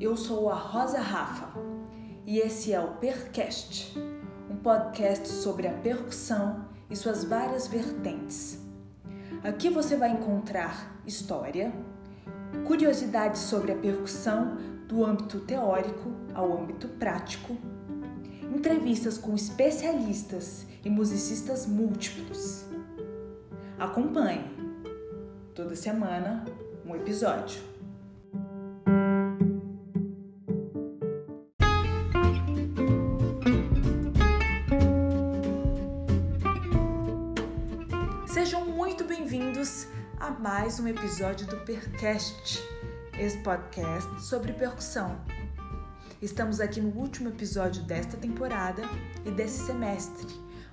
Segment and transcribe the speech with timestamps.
[0.00, 1.48] Eu sou a Rosa Rafa
[2.24, 3.98] e esse é o Percast,
[4.48, 8.60] um podcast sobre a percussão e suas várias vertentes.
[9.42, 11.72] Aqui você vai encontrar história,
[12.64, 17.56] curiosidades sobre a percussão do âmbito teórico ao âmbito prático,
[18.54, 22.66] entrevistas com especialistas e musicistas múltiplos.
[23.76, 24.44] Acompanhe
[25.56, 26.44] toda semana
[26.86, 27.67] um episódio.
[40.80, 42.62] Um episódio do Percast,
[43.18, 45.20] esse podcast sobre percussão.
[46.22, 48.82] Estamos aqui no último episódio desta temporada
[49.24, 50.26] e desse semestre.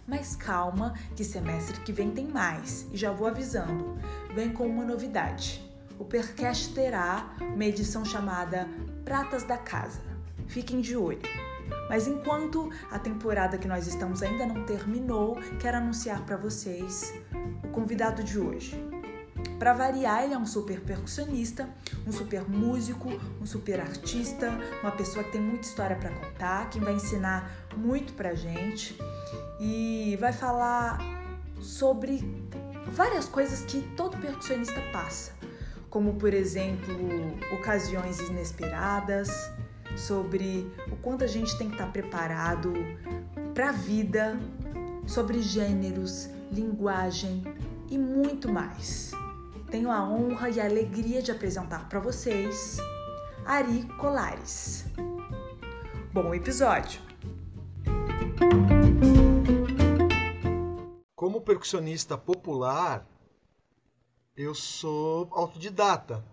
[0.07, 2.87] Mas calma, que semestre que vem tem mais.
[2.91, 3.97] E já vou avisando,
[4.35, 5.63] vem com uma novidade.
[5.97, 8.69] O Percast terá uma edição chamada
[9.03, 10.01] Pratas da Casa.
[10.47, 11.21] Fiquem de olho.
[11.89, 17.11] Mas enquanto a temporada que nós estamos ainda não terminou, quero anunciar para vocês
[17.63, 18.94] o convidado de hoje.
[19.57, 21.69] Para variar, ele é um super percussionista,
[22.05, 23.09] um super músico,
[23.41, 28.13] um super artista, uma pessoa que tem muita história para contar, que vai ensinar muito
[28.13, 28.97] pra gente
[29.59, 30.99] e vai falar
[31.61, 32.45] sobre
[32.87, 35.31] várias coisas que todo percussionista passa,
[35.89, 36.93] como por exemplo,
[37.53, 39.29] ocasiões inesperadas,
[39.95, 42.73] sobre o quanto a gente tem que estar preparado
[43.53, 44.37] para a vida,
[45.07, 47.43] sobre gêneros, linguagem
[47.89, 49.11] e muito mais.
[49.69, 52.77] Tenho a honra e a alegria de apresentar para vocês
[53.45, 54.85] Ari Colares.
[56.13, 57.01] Bom episódio!
[61.15, 63.07] Como percussionista popular,
[64.37, 66.23] eu sou autodidata.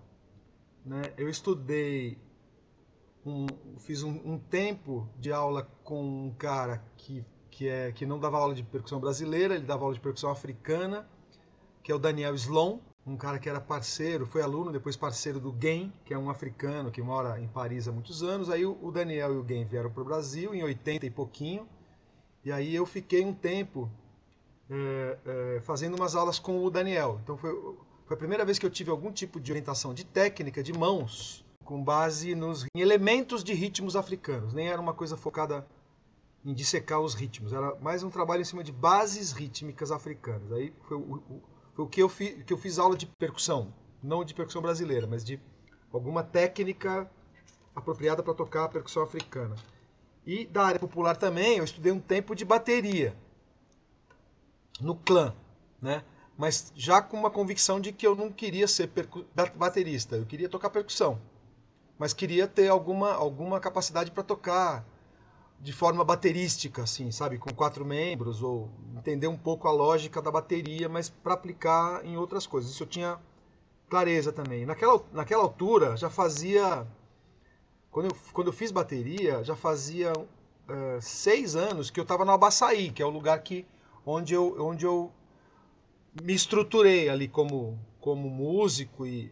[0.84, 1.02] Né?
[1.16, 2.18] Eu estudei,
[3.24, 3.46] um,
[3.78, 8.36] fiz um, um, tempo de aula com um cara que, que, é, que não dava
[8.36, 11.08] aula de percussão brasileira, ele dava aula de percussão africana,
[11.82, 15.54] que é o Daniel Slon, um cara que era parceiro, foi aluno, depois parceiro do
[15.60, 18.48] Gen, que é um africano que mora em Paris há muitos anos.
[18.48, 21.66] Aí o Daniel e o Gen vieram para o Brasil em 80 e pouquinho,
[22.44, 23.90] e aí eu fiquei um tempo
[24.70, 27.20] é, é, fazendo umas aulas com o Daniel.
[27.22, 27.52] Então foi,
[28.06, 31.44] foi, a primeira vez que eu tive algum tipo de orientação de técnica, de mãos,
[31.64, 34.54] com base nos em elementos de ritmos africanos.
[34.54, 35.66] Nem era uma coisa focada
[36.44, 40.50] em dissecar os ritmos, era mais um trabalho em cima de bases rítmicas africanas.
[40.52, 41.42] Aí foi o, o,
[41.74, 43.72] foi o que, eu que eu fiz aula de percussão,
[44.02, 45.40] não de percussão brasileira, mas de
[45.92, 47.10] alguma técnica
[47.74, 49.56] apropriada para tocar a percussão africana.
[50.26, 53.16] E da área popular também, eu estudei um tempo de bateria
[54.80, 55.34] no clã,
[55.80, 56.04] né?
[56.36, 58.90] Mas já com uma convicção de que eu não queria ser
[59.54, 61.20] baterista, eu queria tocar percussão,
[61.98, 64.84] mas queria ter alguma alguma capacidade para tocar
[65.62, 70.30] de forma baterística, assim, sabe, com quatro membros ou entender um pouco a lógica da
[70.30, 72.72] bateria, mas para aplicar em outras coisas.
[72.72, 73.18] Isso eu tinha
[73.88, 74.66] clareza também.
[74.66, 76.84] Naquela naquela altura já fazia
[77.92, 82.32] quando eu, quando eu fiz bateria, já fazia uh, seis anos que eu estava no
[82.32, 83.66] Abaçaí, que é o lugar que,
[84.04, 85.12] onde, eu, onde eu
[86.22, 89.30] me estruturei ali como, como músico e,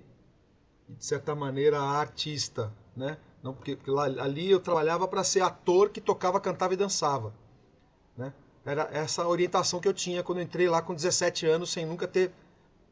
[0.86, 3.16] de certa maneira, artista, né?
[3.42, 7.32] Não, porque, porque lá, ali eu trabalhava para ser ator que tocava, cantava e dançava.
[8.16, 8.32] Né?
[8.64, 12.06] Era essa orientação que eu tinha quando eu entrei lá com 17 anos, sem nunca
[12.06, 12.32] ter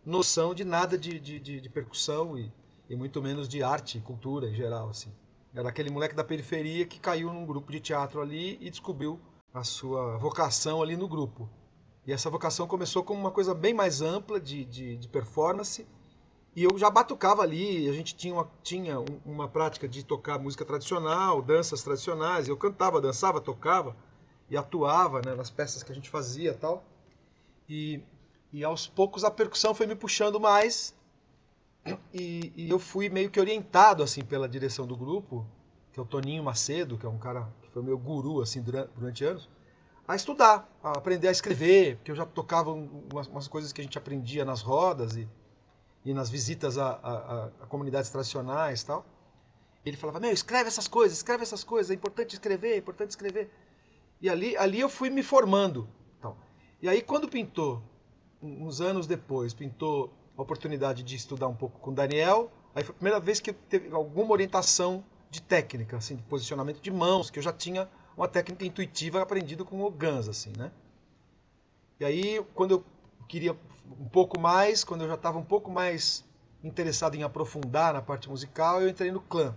[0.04, 2.50] noção de nada de, de, de, de percussão e,
[2.88, 4.88] e muito menos de arte e cultura em geral.
[4.88, 5.12] Assim.
[5.54, 9.20] Era aquele moleque da periferia que caiu num grupo de teatro ali e descobriu
[9.52, 11.48] a sua vocação ali no grupo.
[12.06, 15.86] E essa vocação começou como uma coisa bem mais ampla de, de, de performance.
[16.58, 20.64] E eu já batucava ali, a gente tinha, uma, tinha uma prática de tocar música
[20.64, 22.48] tradicional, danças tradicionais.
[22.48, 23.94] Eu cantava, dançava, tocava
[24.50, 26.82] e atuava né, nas peças que a gente fazia tal.
[27.68, 28.02] E,
[28.52, 30.96] e aos poucos a percussão foi me puxando mais
[32.12, 35.46] e, e, eu fui meio que orientado assim pela direção do grupo,
[35.92, 38.90] que é o Toninho Macedo, que é um cara que foi meu guru assim durante,
[38.96, 39.48] durante anos,
[40.08, 43.84] a estudar, a aprender a escrever, porque eu já tocava umas, umas coisas que a
[43.84, 45.28] gente aprendia nas rodas e,
[46.04, 49.04] e nas visitas a, a, a, comunidades tradicionais tal.
[49.84, 53.50] Ele falava, meu, escreve essas coisas, escreve essas coisas, é importante escrever, é importante escrever.
[54.20, 55.88] E ali, ali eu fui me formando.
[56.18, 56.36] Então.
[56.82, 57.82] E aí quando pintou,
[58.42, 62.50] uns anos depois, pintou a oportunidade de estudar um pouco com Daniel.
[62.74, 66.90] Aí foi a primeira vez que teve alguma orientação de técnica, assim, de posicionamento de
[66.90, 70.70] mãos, que eu já tinha uma técnica intuitiva aprendida com o Gans, assim, né?
[72.00, 72.84] E aí, quando eu
[73.28, 73.56] queria
[73.98, 76.24] um pouco mais, quando eu já estava um pouco mais
[76.62, 79.54] interessado em aprofundar na parte musical, eu entrei no clã.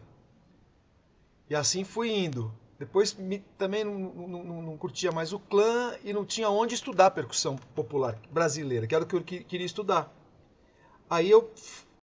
[1.49, 2.53] E assim fui indo.
[2.79, 7.11] Depois me, também não, não, não, curtia mais o clã e não tinha onde estudar
[7.11, 10.11] percussão popular brasileira, que era o que eu queria estudar.
[11.07, 11.51] Aí eu,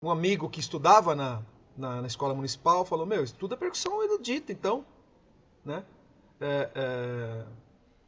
[0.03, 1.41] um amigo que estudava na,
[1.75, 4.85] na, na escola municipal falou: Meu, estuda percussão erudita, então.
[5.65, 5.83] Né?
[6.39, 7.45] É, é...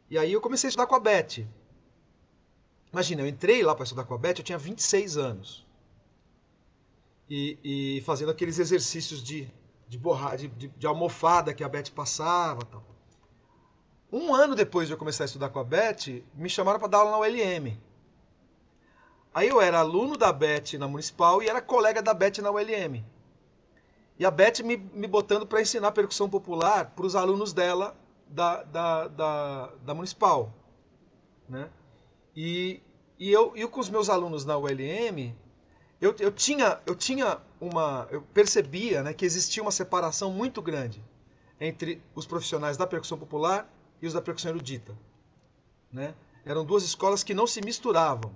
[0.10, 1.48] E aí eu comecei a estudar com a Beth.
[2.92, 5.66] Imagina, eu entrei lá para estudar com a Beth, eu tinha 26 anos.
[7.30, 9.48] E, e fazendo aqueles exercícios de,
[9.88, 12.84] de, borra, de, de, de almofada que a Beth passava tal.
[14.12, 16.98] Um ano depois de eu começar a estudar com a Beth, me chamaram para dar
[17.00, 17.78] aula na ULM.
[19.32, 23.06] Aí eu era aluno da Beth na Municipal e era colega da Beth na ULM.
[24.18, 27.96] E a Beth me, me botando para ensinar percussão popular para os alunos dela
[28.28, 30.52] da, da, da, da Municipal.
[31.48, 31.70] Né?
[32.42, 32.82] E,
[33.20, 35.36] e eu, com os meus alunos na ULM,
[36.00, 38.08] eu, eu tinha, eu tinha uma.
[38.10, 41.04] Eu percebia né, que existia uma separação muito grande
[41.60, 43.70] entre os profissionais da percussão popular
[44.02, 44.98] e os da percussão erudita.
[45.92, 46.16] Né?
[46.46, 48.34] Eram duas escolas que não se misturavam.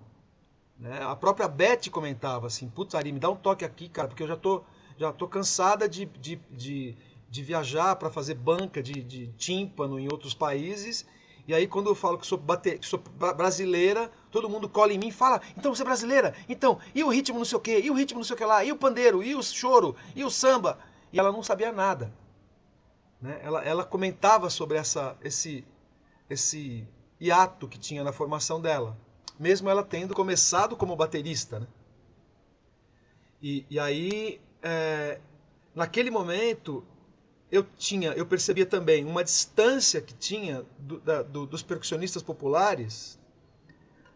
[0.77, 1.01] Né?
[1.01, 4.27] A própria Beth comentava assim: Putz, Ari, me dá um toque aqui, cara, porque eu
[4.27, 4.65] já tô,
[4.97, 6.97] já tô cansada de, de, de,
[7.29, 11.05] de viajar para fazer banca de, de tímpano em outros países
[11.45, 14.97] e aí, quando eu falo que sou, bate, que sou brasileira, todo mundo cola em
[14.97, 16.33] mim e fala: então você é brasileira?
[16.47, 17.81] Então, e o ritmo não sei o quê?
[17.83, 18.63] E o ritmo não sei o que lá?
[18.63, 19.21] E o pandeiro?
[19.21, 19.95] E o choro?
[20.15, 20.79] E o samba?
[21.11, 22.13] E ela não sabia nada.
[23.21, 23.39] Né?
[23.43, 25.65] Ela, ela comentava sobre essa, esse,
[26.29, 26.87] esse
[27.19, 28.97] hiato que tinha na formação dela,
[29.37, 31.59] mesmo ela tendo começado como baterista.
[31.59, 31.67] Né?
[33.41, 35.19] E, e aí, é,
[35.75, 36.85] naquele momento,
[37.53, 43.19] eu tinha, eu percebia também uma distância que tinha do, da, do, dos percussionistas populares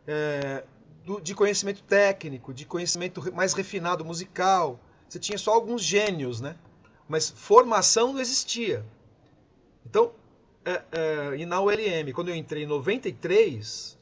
[0.08, 0.64] é,
[1.06, 4.80] do, de conhecimento técnico, de conhecimento mais refinado musical.
[5.08, 6.56] Você tinha só alguns gênios, né?
[7.08, 8.84] Mas formação não existia.
[9.86, 10.14] Então,
[10.66, 14.00] é, é, e na ULM, quando eu entrei em 93,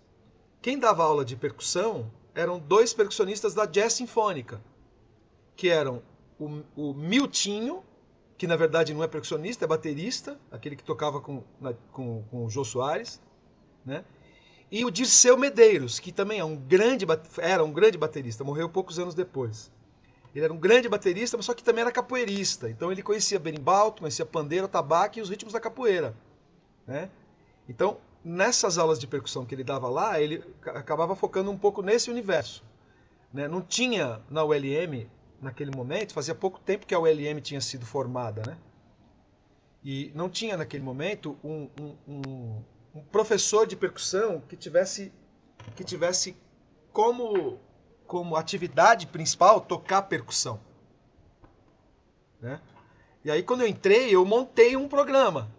[0.61, 4.61] quem dava aula de percussão eram dois percussionistas da Jazz Sinfônica,
[5.57, 6.01] que eram
[6.39, 7.83] o, o Miltinho,
[8.37, 12.45] que na verdade não é percussionista, é baterista, aquele que tocava com, na, com, com
[12.45, 13.21] o Jô Soares,
[13.85, 14.03] né?
[14.71, 17.05] E o Dirceu Medeiros, que também é um grande,
[17.37, 19.71] era um grande baterista, morreu poucos anos depois.
[20.33, 22.69] Ele era um grande baterista, mas só que também era capoeirista.
[22.69, 26.13] Então ele conhecia berimbau, conhecia pandeiro, tabaco e os ritmos da capoeira.
[26.85, 27.09] Né?
[27.69, 32.09] Então, nessas aulas de percussão que ele dava lá, ele acabava focando um pouco nesse
[32.09, 32.63] universo.
[33.33, 33.47] Né?
[33.47, 35.07] Não tinha na ULM
[35.45, 38.57] naquele momento, fazia pouco tempo que a ULM tinha sido formada, né?
[39.83, 42.63] E não tinha naquele momento um, um, um,
[42.95, 45.13] um professor de percussão que tivesse,
[45.75, 46.35] que tivesse
[46.91, 47.59] como,
[48.07, 50.59] como atividade principal tocar percussão.
[52.41, 52.59] Né?
[53.23, 55.51] E aí quando eu entrei, eu montei um programa.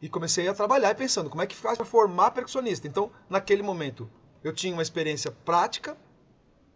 [0.00, 2.88] E comecei a trabalhar pensando como é que faz para formar percussionista.
[2.88, 4.10] Então, naquele momento,
[4.42, 5.96] eu tinha uma experiência prática,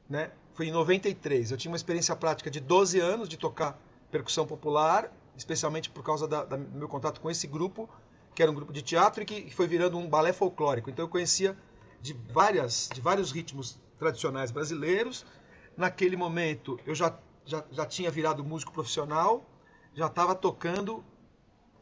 [0.08, 0.30] né?
[0.56, 1.50] Foi em 93.
[1.50, 3.78] Eu tinha uma experiência prática de 12 anos de tocar
[4.10, 7.88] percussão popular, especialmente por causa da, da, do meu contato com esse grupo,
[8.34, 10.88] que era um grupo de teatro e que foi virando um balé folclórico.
[10.88, 11.54] Então eu conhecia
[12.00, 15.26] de, várias, de vários ritmos tradicionais brasileiros.
[15.76, 17.14] Naquele momento eu já,
[17.44, 19.44] já, já tinha virado músico profissional,
[19.94, 21.04] já estava tocando,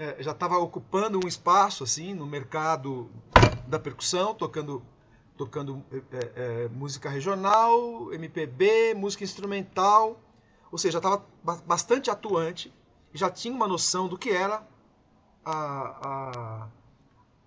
[0.01, 3.09] é, já estava ocupando um espaço assim no mercado
[3.69, 4.83] da percussão, tocando
[5.37, 10.19] tocando é, é, música regional, MPB, música instrumental,
[10.71, 11.25] ou seja, estava
[11.67, 12.73] bastante atuante,
[13.13, 14.67] já tinha uma noção do que era
[15.45, 16.69] a, a,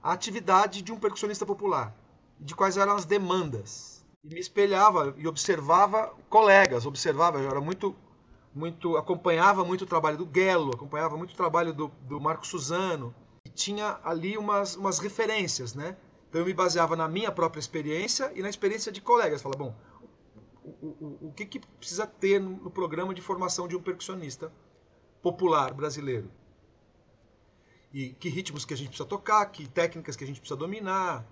[0.03, 1.93] a, atividade de um percussionista popular,
[2.39, 4.05] de quais eram as demandas.
[4.23, 7.95] E me espelhava e observava colegas, observava, eu era muito,
[8.53, 13.13] muito, acompanhava muito o trabalho do Guelo, acompanhava muito o trabalho do, do Marco Suzano,
[13.45, 15.97] e tinha ali umas, umas referências, né?
[16.37, 19.41] Então eu me baseava na minha própria experiência e na experiência de colegas.
[19.41, 19.75] Fala, bom,
[20.63, 24.53] o, o, o que, que precisa ter no, programa de formação de um percussionista
[25.19, 26.29] popular brasileiro?
[27.91, 31.25] E que ritmos que a gente precisa tocar, que técnicas que a gente precisa dominar,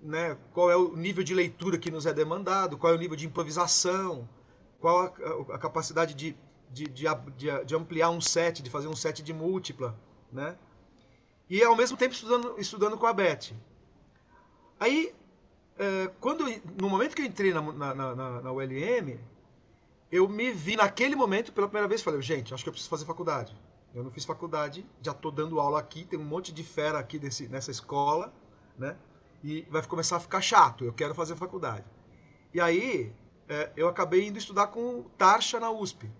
[0.00, 0.38] né?
[0.52, 3.26] qual é o nível de leitura que nos é demandado, qual é o nível de
[3.26, 4.28] improvisação,
[4.78, 5.00] qual
[5.50, 6.36] a, a capacidade de,
[6.70, 9.98] de, de, de, ampliar um set, de fazer um set de múltipla.
[10.30, 10.56] Né?
[11.50, 13.52] E ao mesmo tempo estudando, estudando com a Beth.
[14.84, 15.14] Aí,
[15.78, 16.44] é, quando,
[16.78, 19.18] no momento que eu entrei na, na, na, na, ULM,
[20.12, 23.06] eu me vi naquele momento, pela primeira vez, falei, gente, acho que eu preciso fazer
[23.06, 23.56] faculdade.
[23.94, 27.18] Eu não fiz faculdade, já estou dando aula aqui, tem um monte de fera aqui
[27.18, 28.30] desse, nessa escola,
[28.76, 28.94] né?
[29.42, 31.86] E vai começar a ficar chato, eu quero fazer faculdade.
[32.52, 33.10] E aí,
[33.48, 36.10] é, eu acabei indo estudar com Tarcha na USP.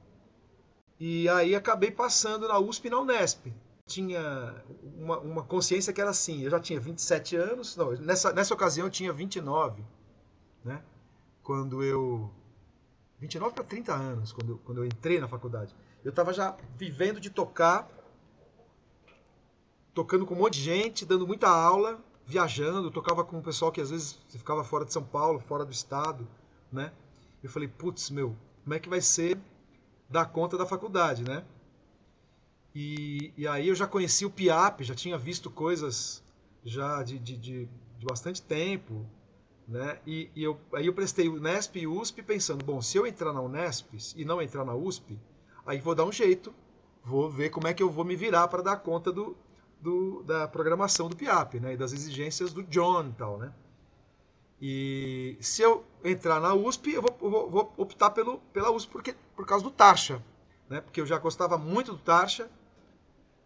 [0.98, 3.52] E aí acabei passando na USP e na Unesp.
[3.86, 8.54] Tinha uma, uma, consciência que era assim, eu já tinha 27 anos, não, nessa, nessa
[8.54, 9.84] ocasião eu tinha 29,
[10.64, 10.82] né?
[11.42, 12.30] Quando eu
[13.20, 15.74] 29 para 30 anos, quando, quando eu entrei na faculdade.
[16.02, 17.88] Eu estava já vivendo de tocar,
[19.92, 23.80] tocando com um monte de gente, dando muita aula, viajando, tocava com um pessoal que
[23.80, 26.26] às vezes ficava fora de São Paulo, fora do estado,
[26.72, 26.92] né?
[27.42, 29.38] Eu falei, putz, meu, como é que vai ser
[30.08, 31.44] dar conta da faculdade, né?
[32.74, 36.22] E, e aí eu já conheci o PIAP, já tinha visto coisas
[36.64, 39.06] já de, de, de, de bastante tempo,
[39.68, 40.00] né?
[40.06, 43.32] E, e, eu, aí eu prestei o Nesp e USP pensando, bom, se eu entrar
[43.32, 45.18] na Unesp e não entrar na USP,
[45.64, 46.52] aí vou dar um jeito,
[47.04, 49.36] vou ver como é que eu vou me virar para dar conta do,
[49.80, 51.74] do, da programação do PIAP, né?
[51.74, 53.52] E das exigências do John e tal, né?
[54.60, 59.14] E se eu entrar na USP, eu vou, vou, vou optar pelo, pela USP porque,
[59.36, 60.22] por causa do Tarcha,
[60.68, 60.80] né?
[60.80, 62.50] Porque eu já gostava muito do Tarcha,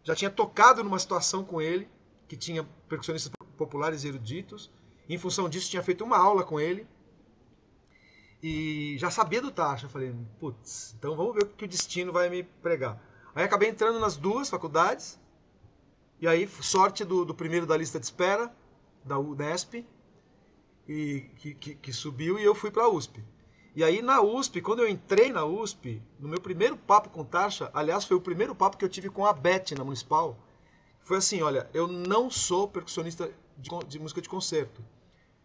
[0.08, 1.86] já tinha tocado numa situação com ele,
[2.26, 4.70] que tinha percussionistas populares e eruditos.
[5.06, 6.86] Em função disso, tinha feito uma aula com ele.
[8.42, 9.86] E já sabia do Taxa.
[9.86, 12.98] Falei, putz, então vamos ver o que o destino vai me pregar.
[13.34, 15.20] Aí acabei entrando nas duas faculdades.
[16.18, 18.50] E aí, sorte do, do primeiro da lista de espera,
[19.04, 19.84] da Unesp,
[20.88, 23.22] e, que, que, que subiu, e eu fui para a USP.
[23.78, 27.70] E aí na USP, quando eu entrei na USP, no meu primeiro papo com Taxa,
[27.72, 30.36] aliás, foi o primeiro papo que eu tive com a Beth na Municipal,
[31.04, 34.84] foi assim, olha, eu não sou percussionista de, de música de concerto.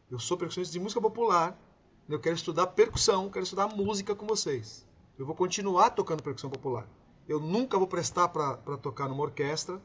[0.10, 1.56] Eu sou percussionista de música popular.
[2.10, 4.84] Eu quero estudar percussão, quero estudar música com vocês.
[5.16, 6.88] Eu vou continuar tocando percussão popular.
[7.30, 9.80] Eu nunca vou prestar para tocar numa orquestra,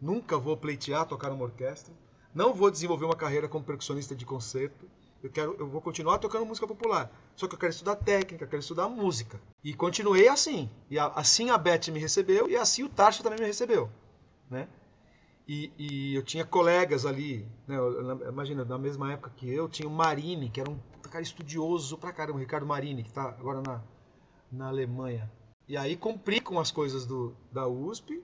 [0.00, 1.92] nunca vou pleitear tocar numa orquestra,
[2.34, 4.88] não vou desenvolver uma carreira como percussionista de concerto.
[5.22, 7.10] Eu, quero, eu vou continuar tocando música popular.
[7.36, 9.40] Só que eu quero estudar técnica, quero estudar música.
[9.62, 10.68] E continuei assim.
[10.90, 13.88] E assim a Beth me recebeu e assim o Tarsha também me recebeu.
[14.50, 14.68] Né?
[15.46, 17.76] E, e, eu tinha colegas ali, né,
[18.28, 20.78] imagina, na mesma época que eu, tinha o Marini, que era um
[21.10, 23.82] cara estudioso pra caramba, o Ricardo Marini, que está agora na,
[24.50, 25.30] na Alemanha.
[25.68, 28.22] E aí cumpri com as coisas do, da USP,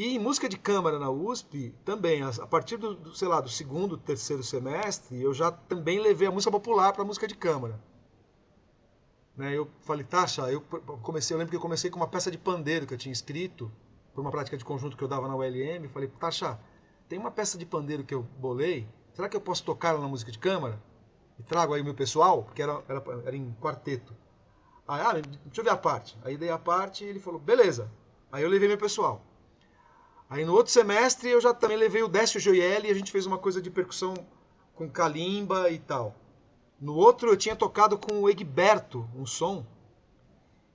[0.00, 3.98] e em música de câmara na USP, também, a partir do, sei lá, do segundo,
[3.98, 7.78] terceiro semestre, eu já também levei a música popular para música de câmara.
[9.36, 10.62] Né, eu falei, Tasha, eu
[11.02, 13.70] comecei, eu lembro que eu comecei com uma peça de pandeiro que eu tinha escrito,
[14.14, 16.58] por uma prática de conjunto que eu dava na ULM, falei, Tasha,
[17.06, 20.08] tem uma peça de pandeiro que eu bolei, será que eu posso tocar ela na
[20.08, 20.82] música de câmara?
[21.38, 24.16] E trago aí o meu pessoal, porque era, era, era em quarteto.
[24.88, 25.12] Aí, ah,
[25.44, 26.18] deixa eu ver a parte.
[26.24, 27.92] Aí dei a parte e ele falou, beleza.
[28.32, 29.26] Aí eu levei meu pessoal.
[30.30, 33.26] Aí no outro semestre eu já também levei o Décio Joielli e a gente fez
[33.26, 34.14] uma coisa de percussão
[34.76, 36.14] com calimba e tal.
[36.80, 39.66] No outro eu tinha tocado com o Egberto, um som.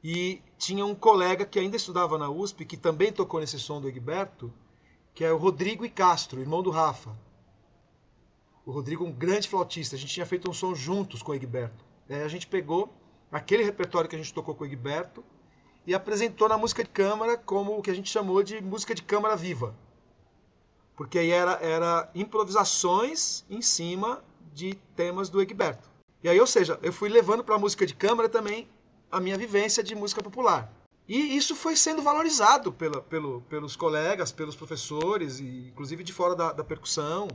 [0.03, 3.87] E tinha um colega que ainda estudava na USP, que também tocou nesse som do
[3.87, 4.53] Egberto,
[5.13, 7.17] que é o Rodrigo e Castro, irmão do Rafa.
[8.65, 9.95] O Rodrigo é um grande flautista.
[9.95, 11.85] A gente tinha feito um som juntos com o Egberto.
[12.09, 12.93] Aí a gente pegou
[13.31, 15.23] aquele repertório que a gente tocou com o Egberto
[15.85, 19.03] e apresentou na música de câmara como o que a gente chamou de música de
[19.03, 19.75] câmara viva.
[20.95, 24.23] Porque aí era, era improvisações em cima
[24.53, 25.89] de temas do Egberto.
[26.23, 28.67] E aí, ou seja, eu fui levando para a música de câmara também
[29.11, 30.71] a minha vivência de música popular.
[31.07, 36.35] E isso foi sendo valorizado pela, pelo, pelos colegas, pelos professores, e inclusive de fora
[36.35, 37.27] da, da percussão.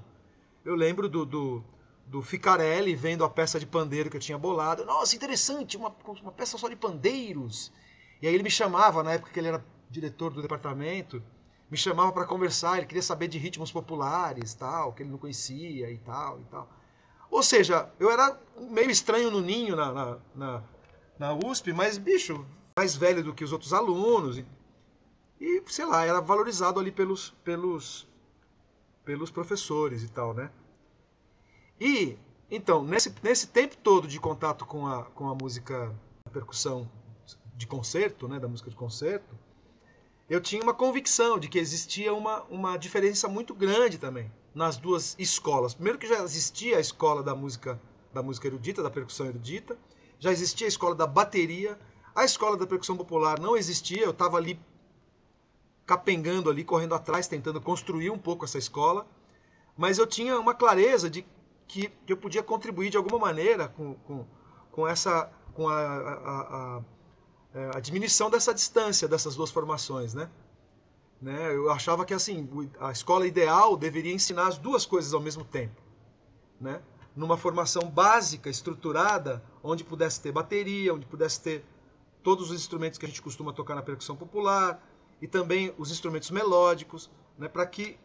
[0.64, 1.64] Eu lembro do, do,
[2.06, 4.84] do, Ficarelli vendo a peça de pandeiro que eu tinha bolado.
[4.84, 7.70] Nossa, interessante, uma, uma peça só de pandeiros.
[8.20, 11.22] E aí ele me chamava, na época que ele era diretor do departamento,
[11.70, 15.90] me chamava para conversar, ele queria saber de ritmos populares, tal, que ele não conhecia
[15.90, 16.68] e tal e tal.
[17.30, 20.62] Ou seja, eu era meio estranho no ninho na, na, na,
[21.18, 22.44] na USP, mas, bicho,
[22.76, 24.38] mais velho do que os outros alunos.
[24.38, 24.46] E,
[25.40, 28.08] e, sei lá, era valorizado ali pelos, pelos,
[29.04, 30.50] pelos professores e tal, né?
[31.80, 32.18] E,
[32.50, 35.94] então, nesse, nesse tempo todo de contato com a, com a música,
[36.26, 36.90] a percussão
[37.60, 39.36] de concerto, né, da música de concerto,
[40.30, 45.14] eu tinha uma convicção de que existia uma, uma diferença muito grande também nas duas
[45.18, 45.74] escolas.
[45.74, 47.78] Primeiro que já existia a escola da música
[48.14, 49.78] da música erudita, da percussão erudita,
[50.18, 51.78] já existia a escola da bateria,
[52.14, 54.58] a escola da percussão popular não existia, eu estava ali
[55.86, 59.06] capengando ali, correndo atrás, tentando construir um pouco essa escola,
[59.76, 61.24] mas eu tinha uma clareza de
[61.68, 64.26] que, eu podia contribuir de alguma maneira com, com,
[64.72, 66.40] com essa com a, a,
[66.78, 66.82] a
[67.74, 70.30] a diminuição dessa distância dessas duas formações, né?
[71.20, 71.54] né?
[71.54, 75.80] Eu achava que assim a escola ideal deveria ensinar as duas coisas ao mesmo tempo,
[76.60, 76.80] né?
[77.14, 81.64] Numa formação básica, estruturada, onde pudesse ter bateria, onde pudesse ter
[82.22, 84.80] todos os instrumentos que a gente costuma tocar na percussão popular
[85.20, 87.98] e também os instrumentos melódicos, né, para que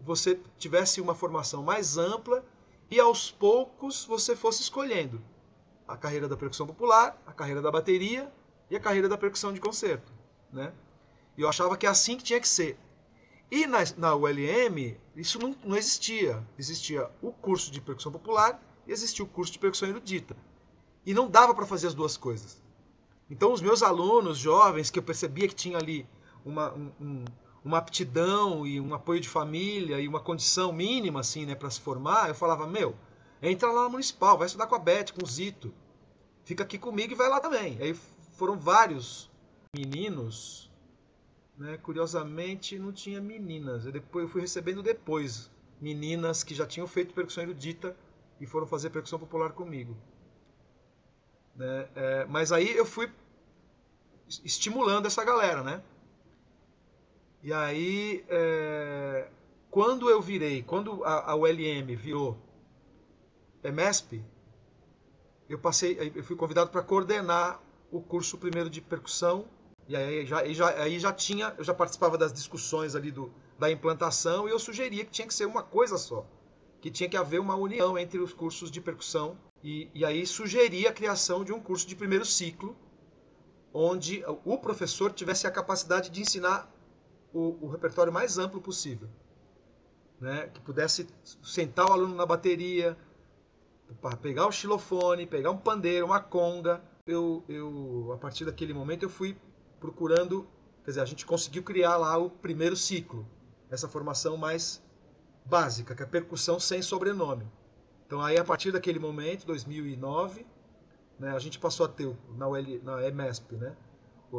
[0.00, 2.44] você tivesse uma formação mais ampla
[2.90, 5.22] e aos poucos você fosse escolhendo
[5.88, 8.30] a carreira da percussão popular, a carreira da bateria
[8.70, 10.12] e a carreira da percussão de concerto.
[10.52, 10.72] Né?
[11.36, 12.78] E eu achava que é assim que tinha que ser.
[13.50, 16.42] E na, na ULM, isso não, não existia.
[16.56, 20.36] Existia o curso de percussão popular e existia o curso de percussão erudita.
[21.04, 22.62] E não dava para fazer as duas coisas.
[23.28, 26.06] Então, os meus alunos jovens, que eu percebia que tinha ali
[26.44, 27.24] uma, um,
[27.64, 31.80] uma aptidão e um apoio de família e uma condição mínima assim, né, para se
[31.80, 32.94] formar, eu falava: Meu,
[33.42, 35.72] entra lá na municipal, vai estudar com a Beth, com o Zito.
[36.44, 37.78] Fica aqui comigo e vai lá também.
[37.80, 37.96] Aí
[38.40, 39.30] foram vários
[39.76, 40.70] meninos.
[41.58, 41.76] Né?
[41.76, 43.84] Curiosamente, não tinha meninas.
[43.84, 47.94] Eu, depois, eu fui recebendo depois meninas que já tinham feito percussão erudita
[48.40, 49.94] e foram fazer percussão popular comigo.
[51.54, 51.86] Né?
[51.94, 53.12] É, mas aí eu fui
[54.42, 55.82] estimulando essa galera, né?
[57.42, 59.28] E aí, é,
[59.70, 62.38] quando eu virei, quando a, a ULM virou
[63.62, 64.24] EMESP,
[65.46, 69.46] eu passei, eu fui convidado para coordenar o curso primeiro de percussão
[69.88, 73.68] e aí já, já, aí já tinha, eu já participava das discussões ali do, da
[73.70, 76.24] implantação e eu sugeria que tinha que ser uma coisa só,
[76.80, 80.90] que tinha que haver uma união entre os cursos de percussão e, e aí sugeria
[80.90, 82.76] a criação de um curso de primeiro ciclo,
[83.74, 86.72] onde o professor tivesse a capacidade de ensinar
[87.32, 89.08] o, o repertório mais amplo possível.
[90.20, 90.48] Né?
[90.54, 91.08] Que pudesse
[91.42, 92.96] sentar o aluno na bateria,
[94.22, 96.80] pegar o xilofone, pegar um pandeiro, uma conga.
[97.06, 99.36] Eu, eu, a partir daquele momento, eu fui
[99.78, 100.46] procurando,
[100.84, 103.26] quer dizer, a gente conseguiu criar lá o primeiro ciclo,
[103.70, 104.82] essa formação mais
[105.44, 107.50] básica, que é a percussão sem sobrenome.
[108.06, 110.46] Então aí a partir daquele momento, 2009,
[111.18, 113.74] né, a gente passou a ter na, UL, na EMESP, né,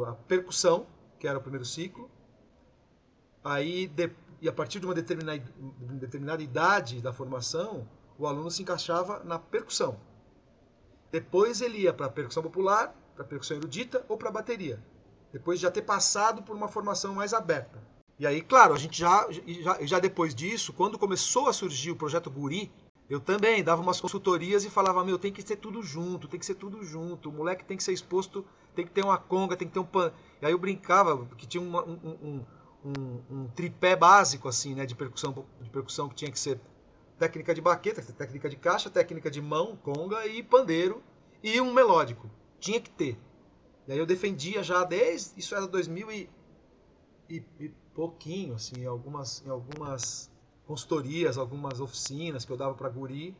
[0.06, 0.86] a percussão,
[1.18, 2.10] que era o primeiro ciclo,
[3.42, 5.42] aí de, e a partir de uma determinada,
[5.92, 9.98] determinada idade da formação, o aluno se encaixava na percussão.
[11.12, 14.82] Depois ele ia para a percussão popular, para a percussão erudita ou para a bateria.
[15.30, 17.78] Depois de já ter passado por uma formação mais aberta.
[18.18, 21.96] E aí, claro, a gente já, já, já depois disso, quando começou a surgir o
[21.96, 22.72] projeto Guri,
[23.10, 26.46] eu também dava umas consultorias e falava, meu, tem que ser tudo junto, tem que
[26.46, 28.44] ser tudo junto, o moleque tem que ser exposto,
[28.74, 30.12] tem que ter uma conga, tem que ter um pan.
[30.40, 32.44] E aí eu brincava que tinha uma, um, um,
[32.84, 36.58] um, um, tripé básico assim, né, de percussão, de percussão que tinha que ser
[37.22, 41.00] técnica de baqueta, técnica de caixa, técnica de mão, conga e pandeiro
[41.40, 42.28] e um melódico.
[42.58, 43.16] Tinha que ter.
[43.86, 46.30] E aí eu defendia já desde isso era 2000 e,
[47.30, 50.32] e, e pouquinho assim, em algumas em algumas
[50.66, 53.36] consultorias, algumas oficinas que eu dava para guri,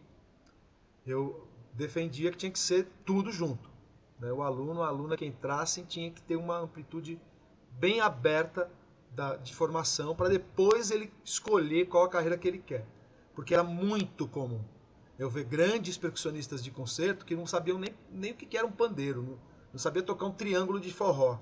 [1.05, 3.69] eu defendia que tinha que ser tudo junto.
[4.21, 4.33] Né?
[4.33, 7.21] O aluno, a aluna que entrassem tinha que ter uma amplitude
[7.73, 8.71] bem aberta
[9.11, 12.87] da, de formação para depois ele escolher qual a carreira que ele quer.
[13.35, 14.61] Porque era muito comum
[15.19, 18.73] eu ver grandes percussionistas de concerto que não sabiam nem, nem o que era um
[18.73, 19.39] pandeiro, não,
[19.73, 21.39] não sabiam tocar um triângulo de forró,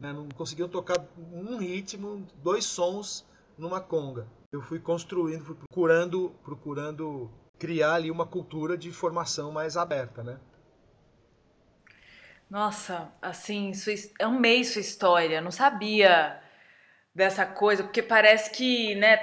[0.00, 0.12] né?
[0.12, 0.98] não conseguiam tocar
[1.32, 3.24] um ritmo, dois sons
[3.56, 4.26] numa conga.
[4.50, 10.38] Eu fui construindo, fui procurando, procurando criar ali uma cultura de formação mais aberta, né?
[12.50, 16.40] Nossa, assim, sua, amei sua história, não sabia
[17.14, 19.20] dessa coisa, porque parece que né,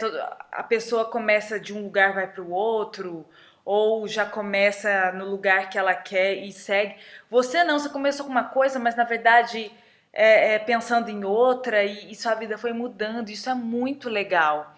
[0.52, 3.26] a pessoa começa de um lugar vai para o outro,
[3.66, 6.96] ou já começa no lugar que ela quer e segue.
[7.30, 9.72] Você não, você começou com uma coisa, mas na verdade
[10.14, 13.30] é, é, pensando em outra e, e sua vida foi mudando.
[13.30, 14.76] Isso é muito legal.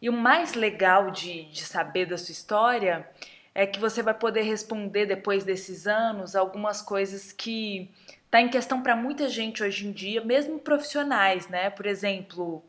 [0.00, 3.08] E o mais legal de, de saber da sua história
[3.54, 7.90] é que você vai poder responder depois desses anos algumas coisas que
[8.36, 11.70] está em questão para muita gente hoje em dia, mesmo profissionais, né?
[11.70, 12.64] Por exemplo, o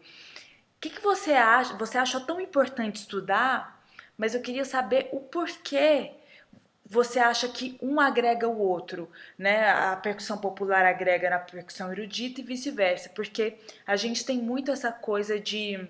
[0.80, 1.73] que, que você acha?
[1.75, 3.84] Você acha tão importante estudar,
[4.17, 6.12] mas eu queria saber o porquê
[6.89, 9.69] você acha que um agrega o outro, né?
[9.69, 14.91] A percussão popular agrega na percussão erudita e vice-versa, porque a gente tem muito essa
[14.91, 15.86] coisa de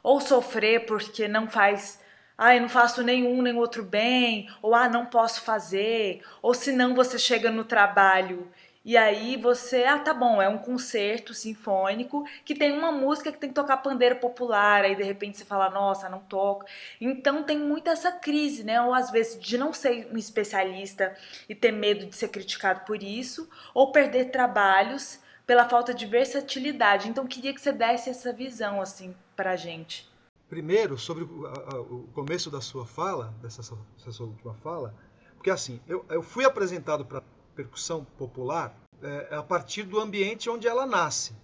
[0.00, 1.98] ou sofrer porque não faz
[2.38, 6.70] ah, eu não faço nenhum nem outro bem, ou ah, não posso fazer, ou se
[6.70, 8.52] não você chega no trabalho
[8.86, 13.38] e aí você, ah, tá bom, é um concerto sinfônico que tem uma música que
[13.38, 16.64] tem que tocar pandeiro popular, aí de repente você fala, nossa, não toco.
[17.00, 18.80] Então tem muito essa crise, né?
[18.80, 21.16] Ou às vezes de não ser um especialista
[21.48, 27.08] e ter medo de ser criticado por isso, ou perder trabalhos pela falta de versatilidade.
[27.08, 30.08] Então queria que você desse essa visão assim pra gente.
[30.48, 34.94] Primeiro, sobre o, começo da sua fala, dessa sua, sua última fala,
[35.34, 37.20] porque assim, eu, eu fui apresentado para
[37.56, 41.34] percussão popular é, a partir do ambiente onde ela nasce.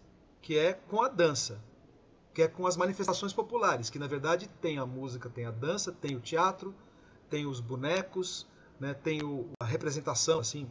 [0.42, 1.62] que é com a dança,
[2.34, 5.92] que é com as manifestações populares, que na verdade tem a música, tem a dança,
[5.92, 6.74] tem o teatro,
[7.30, 8.46] tem os bonecos,
[8.80, 10.68] né, tem o, a representação, assim,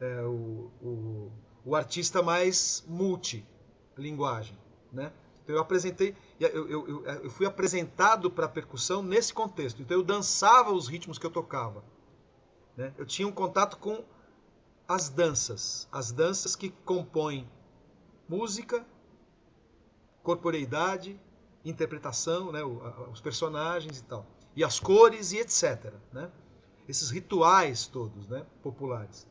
[0.00, 1.32] é, o, o,
[1.64, 4.58] o, artista mais multi-linguagem.
[4.92, 5.12] Né?
[5.44, 9.80] Então eu apresentei, eu, eu, eu, eu fui apresentado para a percussão nesse contexto.
[9.80, 11.84] Então eu dançava os ritmos que eu tocava.
[12.76, 12.92] Né?
[12.98, 14.02] Eu tinha um contato com
[14.86, 17.48] as danças, as danças que compõem
[18.28, 18.84] música,
[20.22, 21.20] corporeidade,
[21.64, 25.92] interpretação, né, os personagens e tal, e as cores e etc.
[26.12, 26.30] Né?
[26.86, 29.26] Esses rituais todos, né, populares.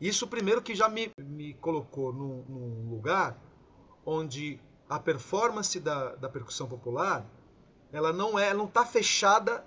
[0.00, 3.38] Isso primeiro que já me, me colocou num, num lugar
[4.04, 4.58] onde
[4.88, 7.24] a performance da, da percussão popular
[7.92, 9.64] ela não é, não está fechada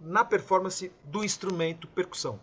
[0.00, 2.40] na performance do instrumento percussão.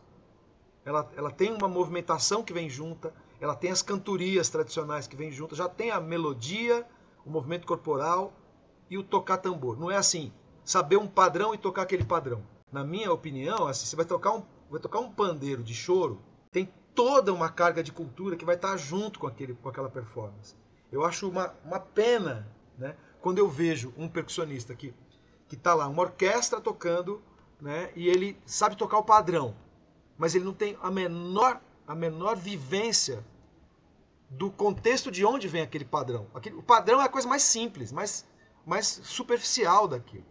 [0.83, 5.31] Ela, ela tem uma movimentação que vem junta, ela tem as cantorias tradicionais que vem
[5.31, 6.85] junto, já tem a melodia,
[7.25, 8.33] o movimento corporal
[8.89, 9.79] e o tocar tambor.
[9.79, 10.31] Não é assim,
[10.63, 12.43] saber um padrão e tocar aquele padrão.
[12.71, 16.19] Na minha opinião, assim, você vai tocar um, vai tocar um pandeiro de choro,
[16.51, 20.55] tem toda uma carga de cultura que vai estar junto com, aquele, com aquela performance.
[20.91, 24.93] Eu acho uma, uma pena né, quando eu vejo um percussionista que
[25.51, 27.21] está lá, uma orquestra tocando,
[27.59, 29.55] né, e ele sabe tocar o padrão,
[30.21, 33.25] mas ele não tem a menor, a menor vivência
[34.29, 36.27] do contexto de onde vem aquele padrão.
[36.55, 38.23] O padrão é a coisa mais simples, mais,
[38.63, 40.23] mais superficial daquilo.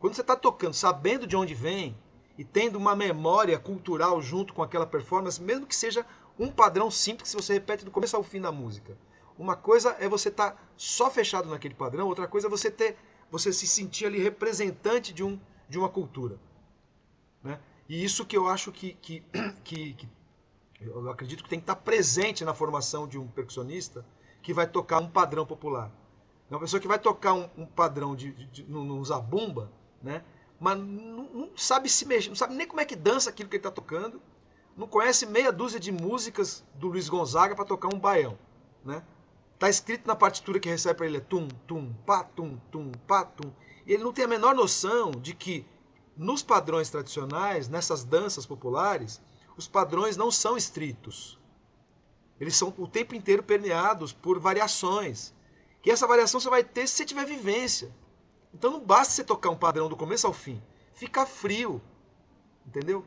[0.00, 1.96] Quando você está tocando, sabendo de onde vem
[2.36, 6.04] e tendo uma memória cultural junto com aquela performance, mesmo que seja
[6.36, 8.98] um padrão simples que você repete do começo ao fim da música.
[9.38, 12.96] Uma coisa é você estar tá só fechado naquele padrão, outra coisa é você ter,
[13.30, 16.36] você se sentir ali representante de, um, de uma cultura.
[17.88, 19.22] E isso que eu acho que, que,
[19.64, 20.08] que, que
[20.80, 24.04] eu acredito que tem que estar presente na formação de um percussionista
[24.42, 25.90] que vai tocar um padrão popular.
[26.50, 29.72] Uma pessoa que vai tocar um, um padrão de, de, de, no, zabumba,
[30.02, 30.22] né?
[30.60, 33.56] mas não, não, sabe se mexer, não sabe nem como é que dança aquilo que
[33.56, 34.20] ele está tocando,
[34.76, 38.38] não conhece meia dúzia de músicas do Luiz Gonzaga para tocar um baião.
[38.84, 39.02] Né?
[39.58, 43.24] Tá escrito na partitura que recebe para ele é tum, tum, pá, tum, tum, pá,
[43.24, 43.50] tum.
[43.86, 45.66] E ele não tem a menor noção de que
[46.16, 49.20] nos padrões tradicionais, nessas danças populares,
[49.56, 51.38] os padrões não são estritos.
[52.40, 55.34] Eles são o tempo inteiro permeados por variações.
[55.84, 57.94] E essa variação você vai ter se você tiver vivência.
[58.52, 60.62] Então não basta você tocar um padrão do começo ao fim.
[60.92, 61.80] Fica frio.
[62.66, 63.04] Entendeu?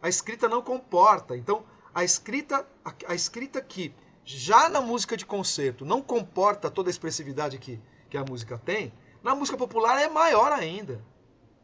[0.00, 1.36] A escrita não comporta.
[1.36, 3.94] Então, a escrita, a, a escrita que
[4.24, 8.92] já na música de concerto não comporta toda a expressividade que, que a música tem,
[9.22, 11.02] na música popular é maior ainda.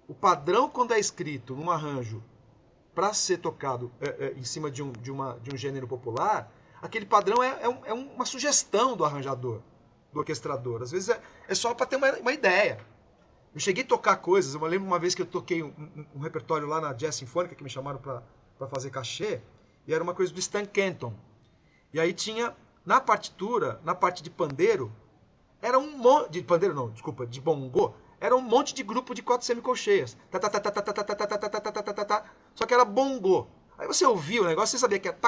[0.09, 2.23] O padrão, quando é escrito num arranjo
[2.95, 6.51] para ser tocado é, é, em cima de um, de, uma, de um gênero popular,
[6.81, 9.61] aquele padrão é, é, um, é uma sugestão do arranjador,
[10.13, 10.83] do orquestrador.
[10.83, 12.79] Às vezes é, é só para ter uma, uma, ideia.
[13.53, 16.19] Eu cheguei a tocar coisas, eu lembro uma vez que eu toquei um, um, um
[16.21, 19.41] repertório lá na Jazz Sinfônica, que me chamaram para fazer cachê,
[19.87, 21.13] e era uma coisa do Stan Kenton.
[21.93, 24.93] E aí tinha, na partitura, na parte de pandeiro,
[25.61, 26.31] era um monte.
[26.31, 30.17] De pandeiro não, desculpa, de bongô, era um monte de grupo de quatro semicolcheias.
[32.55, 33.47] Só que era bongô.
[33.79, 35.19] Aí você ouvia o negócio, você sabia que era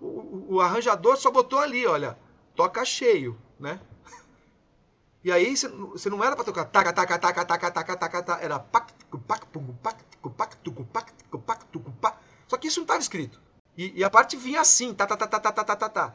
[0.00, 2.18] o, o arranjador só botou ali, olha,
[2.54, 3.80] toca cheio, né?
[5.24, 8.58] E aí você não era para tocar taca taca taca taca taca taca taca, era
[8.58, 8.92] pac
[9.26, 9.96] pac pum pac
[10.36, 11.66] pac pac
[12.00, 13.40] pac Só que isso não estava escrito.
[13.76, 16.14] E, e, a parte vinha assim, tá tá tá tá tá tá tá tá.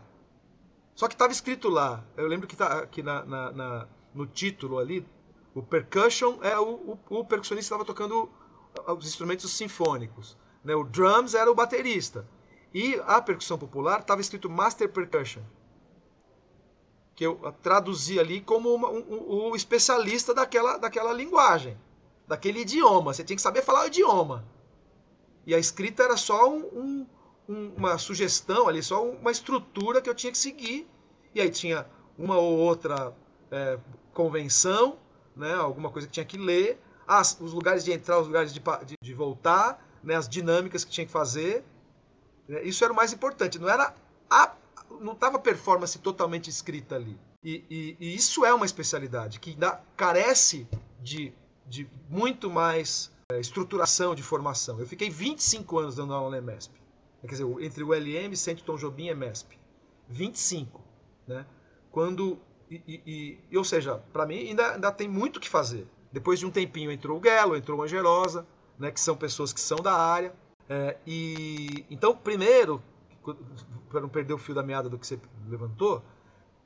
[0.95, 2.03] Só que estava escrito lá.
[2.15, 5.05] Eu lembro que tá aqui na, na, na no título ali,
[5.53, 8.29] o percussion é o, o, o percussionista estava tocando
[8.87, 10.37] os instrumentos sinfônicos.
[10.63, 10.75] Né?
[10.75, 12.27] O drums era o baterista.
[12.73, 15.43] E a percussão popular estava escrito Master Percussion.
[17.15, 21.77] Que eu traduzi ali como uma, um, um, especialista daquela, daquela linguagem,
[22.27, 23.13] daquele idioma.
[23.13, 24.45] Você tinha que saber falar o idioma.
[25.45, 27.05] E a escrita era só um,
[27.49, 30.87] um, uma sugestão ali, só uma estrutura que eu tinha que seguir.
[31.35, 31.85] E aí tinha
[32.17, 33.13] uma ou outra
[33.51, 33.77] é,
[34.13, 34.97] convenção,
[35.35, 38.61] né, alguma coisa que tinha que ler, as, os lugares de entrar, os lugares de,
[38.85, 41.63] de, de voltar, né, as dinâmicas que tinha que fazer.
[42.47, 43.59] Né, isso era o mais importante.
[43.59, 43.93] Não era
[44.29, 44.53] a,
[44.99, 47.17] não estava performance totalmente escrita ali.
[47.43, 50.67] E, e, e, isso é uma especialidade que ainda carece
[51.01, 51.33] de,
[51.67, 54.79] de muito mais é, estruturação de formação.
[54.79, 56.79] Eu fiquei 25 anos dando aula na MESP.
[57.21, 59.57] Quer dizer, entre o LM, Centro Tom Jobim e MESP.
[60.09, 60.81] 25.
[61.27, 61.45] Né?
[61.91, 62.39] Quando
[62.87, 65.85] e, e, ou seja, para mim ainda, ainda tem muito o que fazer.
[66.11, 68.45] Depois de um tempinho entrou o Guelo, entrou o Angelosa,
[68.79, 70.33] né, que são pessoas que são da área.
[70.69, 72.81] É, e Então, primeiro,
[73.89, 76.01] para não perder o fio da meada do que você levantou,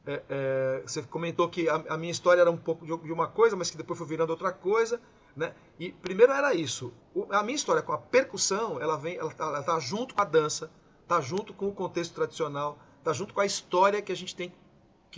[0.06, 3.28] é, é, você comentou que a, a, minha história era um pouco de, de, uma
[3.28, 5.02] coisa, mas que depois foi virando outra coisa,
[5.36, 5.54] né?
[5.80, 6.94] E primeiro era isso.
[7.13, 10.22] O, a minha história com a percussão, ela vem, ela tá, ela tá junto com
[10.22, 10.70] a dança,
[11.08, 14.54] tá junto com o contexto tradicional, tá junto com a história que a gente tem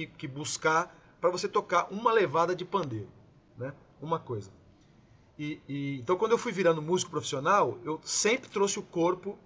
[0.05, 3.09] que, que buscar para você tocar uma levada de pandeiro,
[3.57, 3.73] né?
[4.01, 4.51] Uma coisa.
[5.37, 9.37] E, e, então quando eu fui virando músico profissional, eu sempre trouxe o corpo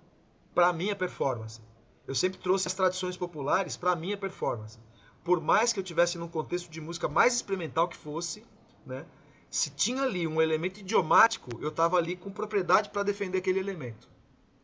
[0.53, 1.61] para a minha performance.
[2.07, 4.79] Eu sempre trouxe as tradições populares para a minha performance
[5.23, 8.43] por mais que eu tivesse num contexto de música mais experimental que fosse,
[8.85, 9.05] né?
[9.49, 14.09] Se tinha ali um elemento idiomático, eu estava ali com propriedade para defender aquele elemento,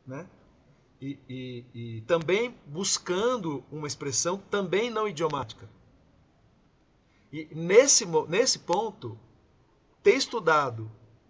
[0.05, 0.25] né?
[0.99, 5.69] E, e, e, também buscando uma expressão também não idiomática.
[7.31, 9.17] E nesse, nesse ponto,
[10.01, 10.89] ter estudado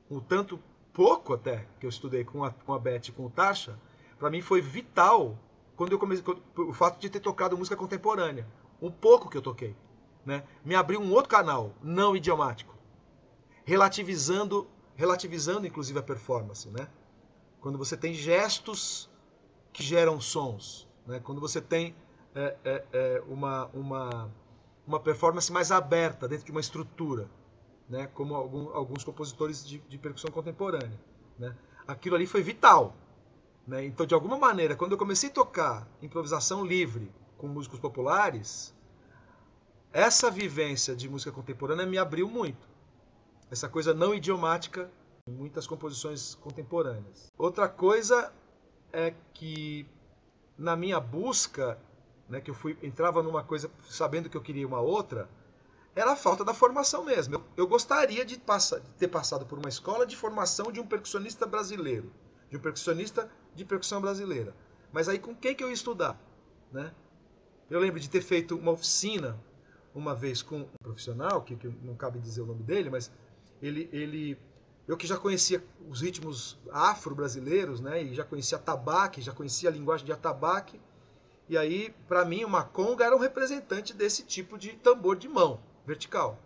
[0.09, 0.59] o tanto
[0.93, 3.79] pouco até que eu estudei com a, com a Beth e com o Tasha,
[4.17, 5.37] para mim foi vital
[5.75, 6.23] quando eu comecei
[6.55, 8.47] o fato de ter tocado música contemporânea
[8.79, 9.75] o pouco que eu toquei,
[10.25, 10.43] né?
[10.63, 12.75] Me abriu um outro canal, não idiomático,
[13.65, 16.87] relativizando, relativizando inclusive a performance, né?
[17.59, 19.09] Quando você tem gestos
[19.73, 21.19] que geram sons, né?
[21.19, 21.95] Quando você tem
[22.35, 24.31] é, é, é, uma, uma,
[24.87, 27.29] uma performance mais aberta dentro de uma estrutura,
[27.89, 28.07] né?
[28.13, 30.99] Como algum, alguns compositores de, de percussão contemporânea,
[31.37, 31.55] né?
[31.85, 32.95] Aquilo ali foi vital,
[33.67, 33.85] né?
[33.85, 38.73] Então, de alguma maneira, quando eu comecei a tocar improvisação livre, com músicos populares,
[39.93, 42.67] essa vivência de música contemporânea me abriu muito.
[43.49, 44.91] Essa coisa não idiomática
[45.27, 47.31] em muitas composições contemporâneas.
[47.37, 48.33] Outra coisa
[48.91, 49.87] é que
[50.57, 51.77] na minha busca,
[52.29, 55.29] né, que eu fui entrava numa coisa sabendo que eu queria uma outra,
[55.95, 57.35] era a falta da formação mesmo.
[57.35, 60.85] Eu, eu gostaria de, passar, de ter passado por uma escola de formação de um
[60.85, 62.11] percussionista brasileiro,
[62.49, 64.55] de um percussionista de percussão brasileira.
[64.91, 66.19] Mas aí com quem que eu ia estudar,
[66.71, 66.93] né?
[67.69, 69.37] Eu lembro de ter feito uma oficina
[69.93, 73.11] uma vez com um profissional, que, que não cabe dizer o nome dele, mas
[73.61, 74.37] ele, ele
[74.87, 79.71] eu que já conhecia os ritmos afro-brasileiros, né, e já conhecia tabaque, já conhecia a
[79.71, 80.79] linguagem de atabaque,
[81.49, 85.59] e aí, para mim, uma conga era um representante desse tipo de tambor de mão,
[85.85, 86.37] vertical.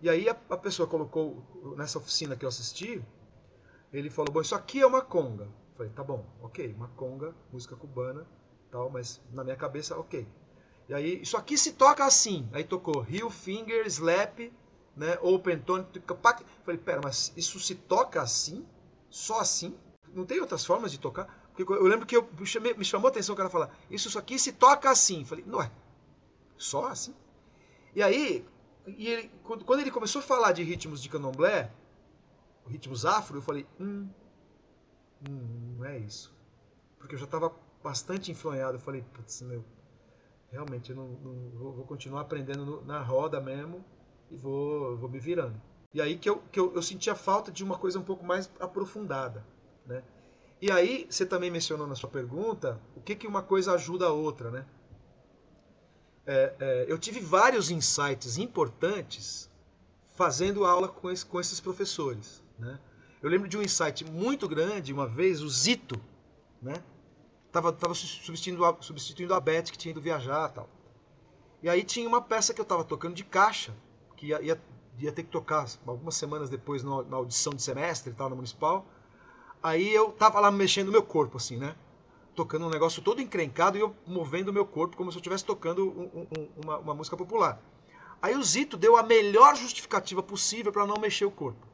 [0.00, 3.04] E aí a, a pessoa colocou, nessa oficina que eu assisti,
[3.92, 5.44] ele falou, bom, isso aqui é uma conga.
[5.44, 8.26] Eu falei, tá bom, ok, uma conga, música cubana,
[8.70, 10.26] tal, mas na minha cabeça, ok.
[10.88, 12.48] E aí, isso aqui se toca assim.
[12.52, 14.40] Aí tocou Heel Finger, Slap,
[14.96, 15.18] né?
[15.22, 15.86] Open Tone.
[16.64, 18.66] Falei, pera, mas isso se toca assim?
[19.08, 19.76] Só assim?
[20.12, 21.41] Não tem outras formas de tocar?
[21.54, 24.38] Porque eu lembro que eu, me chamou a atenção o cara falar, isso, isso aqui
[24.38, 25.24] se toca assim.
[25.24, 25.70] Falei, não é.
[26.56, 27.14] Só assim?
[27.94, 28.44] E aí,
[28.86, 31.70] e ele, quando ele começou a falar de ritmos de candomblé,
[32.66, 34.08] ritmos afro, eu falei, hum,
[35.28, 36.34] hum não é isso.
[36.98, 38.76] Porque eu já estava bastante influenhado.
[38.76, 39.64] Eu falei, putz, meu,
[40.50, 43.84] realmente eu não, não vou, vou, continuar aprendendo no, na roda mesmo
[44.30, 45.60] e vou, vou me virando.
[45.92, 48.50] E aí que, eu, que eu, eu sentia falta de uma coisa um pouco mais
[48.58, 49.44] aprofundada.
[49.84, 50.02] Né?
[50.62, 54.12] E aí, você também mencionou na sua pergunta o que, que uma coisa ajuda a
[54.12, 54.48] outra.
[54.48, 54.64] Né?
[56.24, 59.50] É, é, eu tive vários insights importantes
[60.14, 62.40] fazendo aula com, esse, com esses professores.
[62.60, 62.78] Né?
[63.20, 66.00] Eu lembro de um insight muito grande, uma vez, o Zito,
[66.62, 66.74] né?
[67.50, 70.68] Tava, tava substituindo, a, substituindo a Beth, que tinha ido viajar tal.
[71.60, 73.74] E aí tinha uma peça que eu estava tocando de caixa,
[74.16, 74.62] que ia, ia,
[75.00, 78.86] ia, ter que tocar algumas semanas depois na audição de semestre e tal, na Municipal.
[79.62, 81.76] Aí eu tava lá mexendo meu corpo, assim, né?
[82.34, 85.44] Tocando um negócio todo encrencado e eu movendo o meu corpo como se eu estivesse
[85.44, 87.62] tocando um, um, uma, uma música popular.
[88.20, 91.66] Aí o Zito deu a melhor justificativa possível para não mexer o corpo.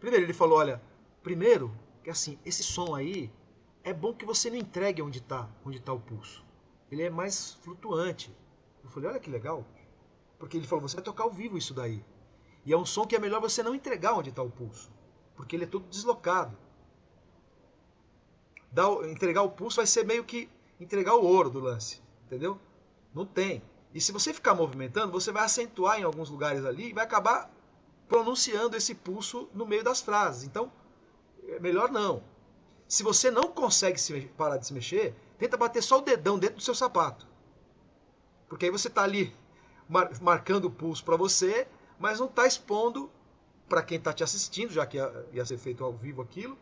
[0.00, 0.82] Primeiro, ele falou: olha,
[1.22, 3.30] primeiro, que assim, esse som aí
[3.84, 6.44] é bom que você não entregue onde está onde tá o pulso.
[6.90, 8.34] Ele é mais flutuante.
[8.84, 9.64] Eu falei, olha que legal.
[10.38, 12.04] Porque ele falou, você vai tocar ao vivo isso daí.
[12.66, 14.90] E é um som que é melhor você não entregar onde está o pulso.
[15.34, 16.56] Porque ele é todo deslocado.
[18.72, 20.48] Dar, entregar o pulso vai ser meio que
[20.80, 22.00] entregar o ouro do lance.
[22.26, 22.58] Entendeu?
[23.14, 23.62] Não tem.
[23.94, 27.50] E se você ficar movimentando, você vai acentuar em alguns lugares ali e vai acabar
[28.08, 30.44] pronunciando esse pulso no meio das frases.
[30.44, 30.72] Então,
[31.46, 32.22] é melhor não.
[32.88, 36.56] Se você não consegue se, parar de se mexer, tenta bater só o dedão dentro
[36.56, 37.26] do seu sapato.
[38.48, 39.34] Porque aí você está ali
[39.88, 41.66] mar, marcando o pulso para você,
[41.98, 43.10] mas não está expondo
[43.68, 46.58] para quem está te assistindo, já que ia, ia, ser feito ao vivo aquilo,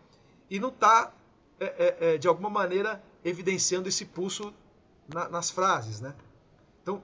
[0.49, 1.13] e não está,
[1.61, 4.53] é, é, é, de alguma maneira, evidenciando esse pulso
[5.07, 6.01] na, nas frases.
[6.01, 6.15] Né?
[6.83, 7.03] Então,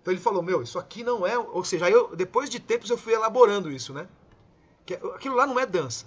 [0.00, 1.38] então ele falou, meu, isso aqui não é...
[1.38, 4.08] Ou seja, eu, depois de tempos eu fui elaborando isso, né?
[4.86, 6.06] Que aquilo lá não é dança.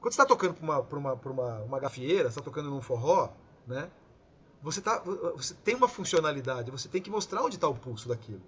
[0.00, 2.80] Quando você está tocando para uma, pra uma, pra uma, uma gafieira, está tocando num
[2.80, 3.30] forró,
[3.66, 3.90] né?
[4.62, 4.98] Você, tá,
[5.36, 8.40] você tem uma funcionalidade, você tem que mostrar onde está o pulso daquilo.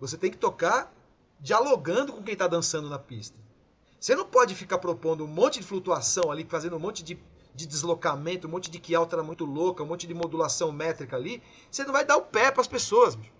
[0.00, 0.92] Você tem que tocar
[1.38, 3.38] dialogando com quem está dançando na pista.
[4.00, 7.18] Você não pode ficar propondo um monte de flutuação ali, fazendo um monte de,
[7.54, 11.42] de deslocamento, um monte de que alta muito louca, um monte de modulação métrica ali.
[11.70, 13.14] Você não vai dar o pé para as pessoas.
[13.14, 13.32] Bicho.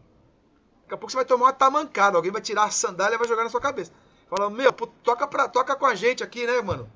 [0.82, 3.26] Daqui a pouco você vai tomar uma tamancada, alguém vai tirar a sandália e vai
[3.26, 3.90] jogar na sua cabeça.
[4.28, 6.90] Fala, meu, pô, toca, pra, toca com a gente aqui, né, mano?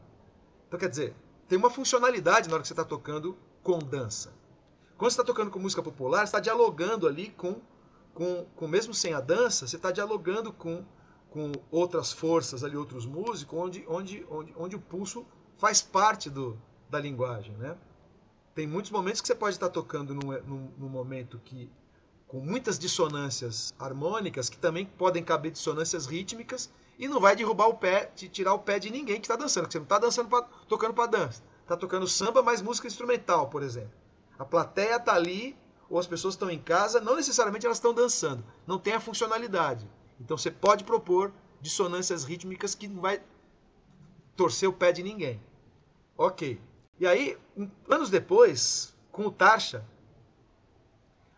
[0.67, 1.15] Então, quer dizer,
[1.49, 4.33] tem uma funcionalidade na hora que você está tocando com dança.
[4.97, 7.61] Quando você está tocando com música popular, você está dialogando ali com,
[8.13, 10.85] com, com, mesmo sem a dança, você está dialogando com,
[11.31, 15.27] com outras forças ali, outros músicos, onde, onde, onde, onde o pulso
[15.57, 17.77] faz parte do, da linguagem, né?
[18.55, 21.71] Tem muitos momentos que você pode estar tocando num, num, num momento que
[22.27, 27.75] com muitas dissonâncias harmônicas, que também podem caber dissonâncias rítmicas, e não vai derrubar o
[27.75, 30.43] pé, tirar o pé de ninguém que está dançando, porque você não está dançando pra,
[30.69, 31.43] tocando para dança.
[31.63, 33.93] Está tocando samba, mas música instrumental, por exemplo.
[34.39, 35.57] A plateia está ali,
[35.89, 38.45] ou as pessoas estão em casa, não necessariamente elas estão dançando.
[38.67, 39.89] Não tem a funcionalidade.
[40.21, 43.23] Então você pode propor dissonâncias rítmicas que não vai
[44.37, 45.41] torcer o pé de ninguém.
[46.17, 46.61] Ok.
[47.01, 47.39] E aí,
[47.89, 49.85] anos depois, com o Tarsha,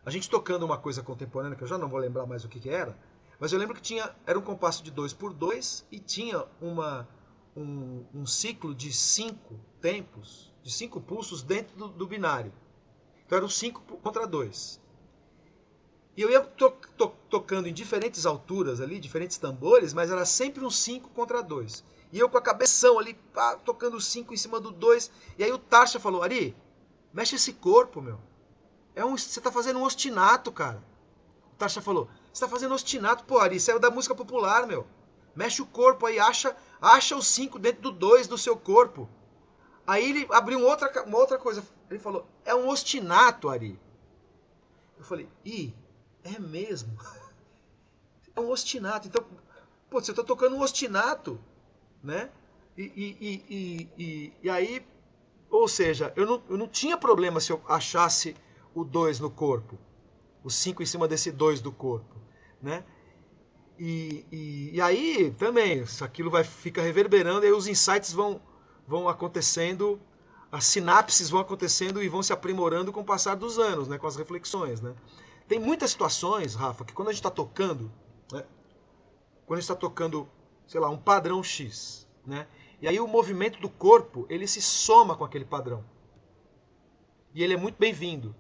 [0.04, 2.58] a gente tocando uma coisa contemporânea, que eu já não vou lembrar mais o que,
[2.58, 2.96] que era,
[3.38, 7.06] mas eu lembro que tinha era um compasso de 2 por 2 e tinha uma,
[7.54, 12.52] um, um, ciclo de cinco tempos, de cinco pulsos dentro do, do binário.
[13.26, 14.80] Então eram 5 contra 2.
[16.16, 20.64] E eu ia to to tocando em diferentes alturas ali, diferentes tambores, mas era sempre
[20.64, 21.84] um 5 contra 2.
[22.12, 25.10] E eu com a cabeção ali, pá, tocando 5 em cima do 2.
[25.38, 26.56] E aí o Tasha falou: Ari,
[27.12, 28.18] mexe esse corpo, meu.
[28.94, 30.82] É um, você tá fazendo um ostinato, cara.
[31.52, 34.86] O Tasha falou: Você tá fazendo ostinato, pô, Ari, isso é da música popular, meu.
[35.34, 39.08] Mexe o corpo aí, acha, acha o 5 dentro do 2 do seu corpo.
[39.86, 41.62] Aí ele abriu uma outra, uma outra coisa.
[41.88, 43.78] Ele falou: É um ostinato, Ari.
[44.98, 45.74] Eu falei: Ih,
[46.24, 46.96] é mesmo?
[48.36, 49.08] É um ostinato.
[49.08, 49.26] Então,
[49.90, 51.40] pô, você tá tocando um ostinato,
[52.02, 52.30] né?
[52.76, 54.84] E, e, e, e, aí,
[55.50, 58.34] ou seja, eu não, eu não tinha problema se eu achasse
[58.74, 59.78] o 2 no corpo,
[60.42, 62.16] o 5 em cima desse 2 do corpo,
[62.62, 62.84] né?
[63.78, 68.40] E, e, e, aí também, aquilo vai fica reverberando, e aí os insights vão,
[68.86, 69.98] vão acontecendo,
[70.52, 74.06] as sinapses vão acontecendo e vão se aprimorando com o passar dos anos, né, com
[74.06, 74.82] as reflexões.
[74.82, 74.94] Né?
[75.48, 77.90] Tem muitas situações, Rafa, que quando a gente está tocando,
[78.30, 78.44] né,
[79.46, 80.28] quando a gente está tocando,
[80.70, 82.46] sei lá, um padrão X, né,
[82.80, 85.84] e aí o movimento do corpo ele se soma com aquele padrão.
[87.34, 88.36] E ele é muito bem-vindo,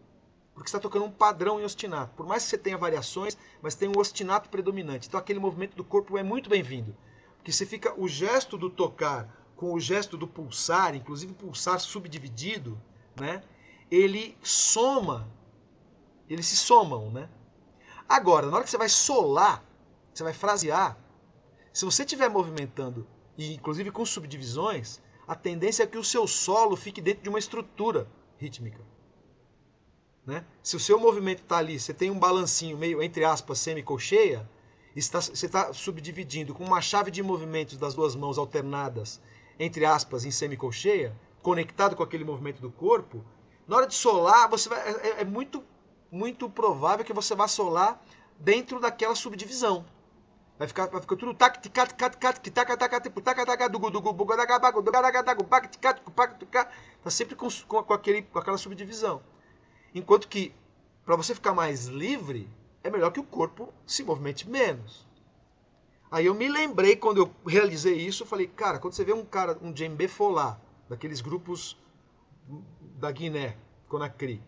[0.54, 2.14] porque está tocando um padrão em ostinato.
[2.14, 5.08] Por mais que você tenha variações, mas tem um ostinato predominante.
[5.08, 6.96] Então aquele movimento do corpo é muito bem-vindo.
[7.36, 12.80] Porque você fica o gesto do tocar com o gesto do pulsar, inclusive pulsar subdividido,
[13.20, 13.42] né?
[13.90, 15.28] Ele soma,
[16.28, 17.28] eles se somam, né?
[18.08, 19.64] Agora, na hora que você vai solar,
[20.14, 20.96] você vai frasear,
[21.72, 23.06] se você estiver movimentando,
[23.36, 27.38] e inclusive com subdivisões, a tendência é que o seu solo fique dentro de uma
[27.38, 28.80] estrutura rítmica.
[30.26, 30.44] Né?
[30.62, 34.48] Se o seu movimento está ali, você tem um balancinho meio, entre aspas, semicolcheia,
[34.94, 39.20] está, você está subdividindo com uma chave de movimentos das duas mãos alternadas
[39.60, 43.22] entre aspas, em semicolcheia, conectado com aquele movimento do corpo,
[43.68, 45.62] na hora de solar, você vai, é, é muito,
[46.10, 48.02] muito provável que você vá solar
[48.38, 49.84] dentro daquela subdivisão.
[50.60, 53.68] Vai ficar, vai ficar tudo tac tac tac tac tac tac tac tipo tac tac
[53.70, 56.70] dugu dugu bugu daga bagu dugu daga dagu bac tac tac tac
[57.02, 59.22] tá sempre com, com, com aquele com aquela subdivisão.
[59.94, 60.54] Enquanto que
[61.06, 62.46] para você ficar mais livre,
[62.84, 65.08] é melhor que o corpo se movimente menos.
[66.10, 69.24] Aí eu me lembrei, quando eu realizei isso, eu falei, cara, quando você vê um
[69.24, 71.74] cara, um djembe folá, daqueles grupos
[72.98, 73.56] da Guiné,
[73.88, 74.42] Conakry,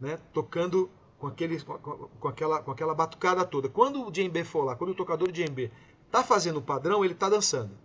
[0.00, 0.90] né, tocando
[1.22, 3.68] com, aquele, com, com, aquela, com aquela batucada toda.
[3.68, 5.70] Quando o djembe folá, quando o tocador de djembe
[6.04, 7.78] está fazendo o padrão, ele está dançando.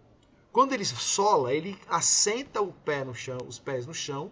[0.52, 4.32] Quando ele sola, ele assenta o pé no chão, os pés no chão,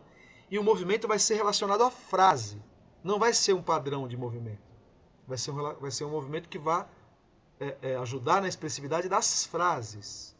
[0.50, 2.60] e o movimento vai ser relacionado à frase.
[3.04, 4.66] Não vai ser um padrão de movimento.
[5.28, 6.88] Vai ser um, vai ser um movimento que vai
[7.60, 10.36] é, é, ajudar na expressividade das frases.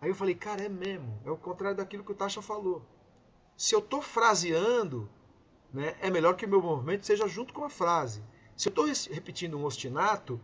[0.00, 1.12] Aí eu falei, cara, é mesmo.
[1.24, 2.84] É o contrário daquilo que o Tasha falou.
[3.56, 5.10] Se eu estou fraseando,
[5.72, 8.22] né, é melhor que o meu movimento seja junto com a frase.
[8.56, 10.40] Se eu estou repetindo um ostinato,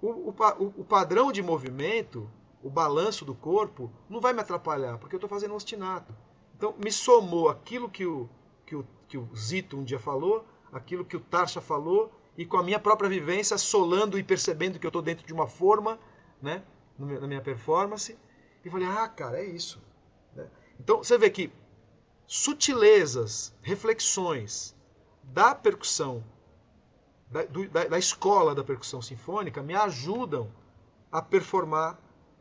[0.00, 0.34] o, o,
[0.78, 2.30] o, padrão de movimento,
[2.62, 6.14] o balanço do corpo, não vai me atrapalhar, porque eu estou fazendo um ostinato.
[6.56, 8.28] Então, me somou aquilo que o,
[8.64, 12.56] que o, que o Zito um dia falou, aquilo que o Tarsha falou, e com
[12.56, 15.98] a minha própria vivência, solando e percebendo que eu estou dentro de uma forma,
[16.40, 16.62] né,
[16.98, 18.16] na minha performance,
[18.64, 19.82] e falei, ah, cara, é isso.
[20.34, 20.46] Né?
[20.78, 21.52] Então você vê que
[22.32, 24.74] sutilezas, reflexões
[25.22, 26.24] da percussão
[27.30, 30.50] da, do, da, da escola da percussão sinfônica me ajudam
[31.10, 31.98] a performar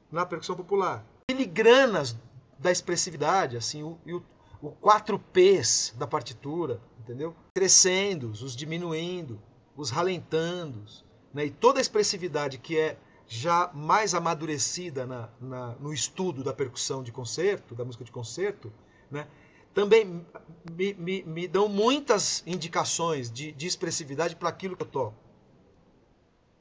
[0.10, 1.06] na percussão popular.
[1.30, 2.16] Filigranas
[2.58, 4.24] da expressividade, assim, o, o,
[4.62, 7.36] o quatro P's da partitura, entendeu?
[7.54, 9.42] Crescendo, os diminuindo,
[9.76, 11.48] os ralentandos, né?
[11.48, 17.04] e toda a expressividade que é já mais amadurecida na, na, no estudo da percussão
[17.04, 18.72] de concerto, da música de concerto,
[19.12, 19.28] né?
[19.74, 20.26] Também
[20.70, 25.18] me, me, me dão muitas indicações de, de expressividade para aquilo que eu toco.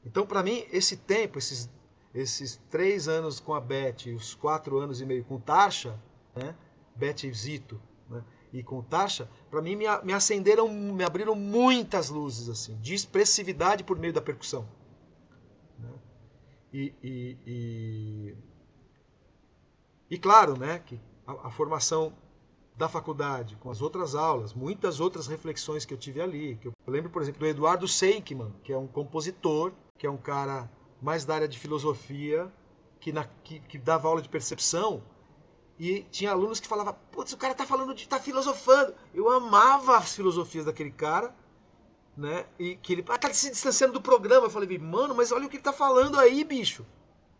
[0.05, 1.69] Então, para mim, esse tempo, esses,
[2.13, 5.99] esses três anos com a Beth os quatro anos e meio com Tasha,
[6.35, 6.55] né?
[6.95, 8.23] Beth e Zito, né?
[8.51, 13.83] e com Tasha, para mim me, me acenderam, me abriram muitas luzes assim, de expressividade
[13.83, 14.67] por meio da percussão.
[15.79, 15.93] Né?
[16.73, 18.35] E, e, e,
[20.09, 22.13] e, claro, né, que a, a formação
[22.75, 26.57] da faculdade, com as outras aulas, muitas outras reflexões que eu tive ali.
[26.57, 30.17] Que eu lembro, por exemplo, do Eduardo Seikman, que é um compositor, que é um
[30.17, 30.69] cara
[31.01, 32.51] mais da área de filosofia,
[32.99, 35.03] que, na, que, que dava aula de percepção.
[35.79, 38.07] E tinha alunos que falavam, putz, o cara tá falando de.
[38.07, 38.93] tá filosofando.
[39.13, 41.35] Eu amava as filosofias daquele cara,
[42.15, 42.45] né?
[42.59, 44.45] E que ele ah, tá se distanciando do programa.
[44.45, 46.85] Eu falei, mano, mas olha o que ele tá falando aí, bicho.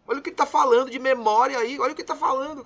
[0.08, 2.66] Olha o que ele tá falando de memória aí, olha o que ele tá falando.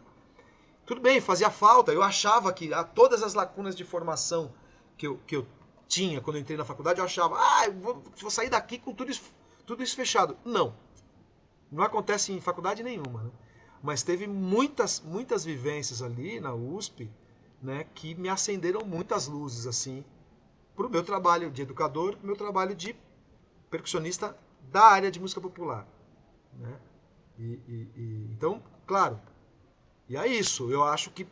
[0.85, 1.91] Tudo bem, fazia falta.
[1.91, 4.53] Eu achava que a, todas as lacunas de formação
[4.97, 5.47] que eu, que eu
[5.87, 8.93] tinha quando eu entrei na faculdade, eu achava, ah, eu vou, vou sair daqui com
[8.93, 9.23] tudo isso,
[9.65, 10.37] tudo isso fechado.
[10.45, 10.75] Não.
[11.71, 13.23] Não acontece em faculdade nenhuma.
[13.23, 13.31] Né?
[13.81, 17.09] Mas teve muitas, muitas vivências ali na USP
[17.61, 20.03] né, que me acenderam muitas luzes assim
[20.75, 22.95] para o meu trabalho de educador, para o meu trabalho de
[23.69, 24.37] percussionista
[24.71, 25.87] da área de música popular.
[26.53, 26.79] Né?
[27.37, 29.19] E, e, e, então, claro,
[30.07, 30.71] e é isso.
[30.71, 31.27] Eu acho que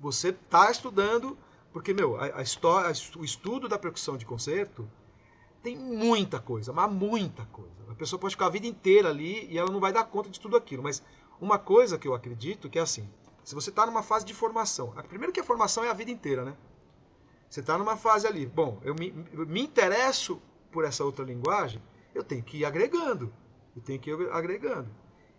[0.00, 1.36] você está estudando,
[1.72, 4.88] porque, meu, a, a, história, o estudo da percussão de concerto
[5.62, 7.72] tem muita coisa, mas muita coisa.
[7.88, 10.38] A pessoa pode ficar a vida inteira ali e ela não vai dar conta de
[10.38, 10.82] tudo aquilo.
[10.82, 11.02] Mas
[11.40, 13.08] uma coisa que eu acredito que é assim:
[13.42, 16.44] se você está numa fase de formação, primeiro que a formação é a vida inteira,
[16.44, 16.56] né?
[17.48, 21.82] Você está numa fase ali, bom, eu me, eu me interesso por essa outra linguagem,
[22.14, 23.32] eu tenho que ir agregando.
[23.74, 24.90] Eu tenho que ir agregando.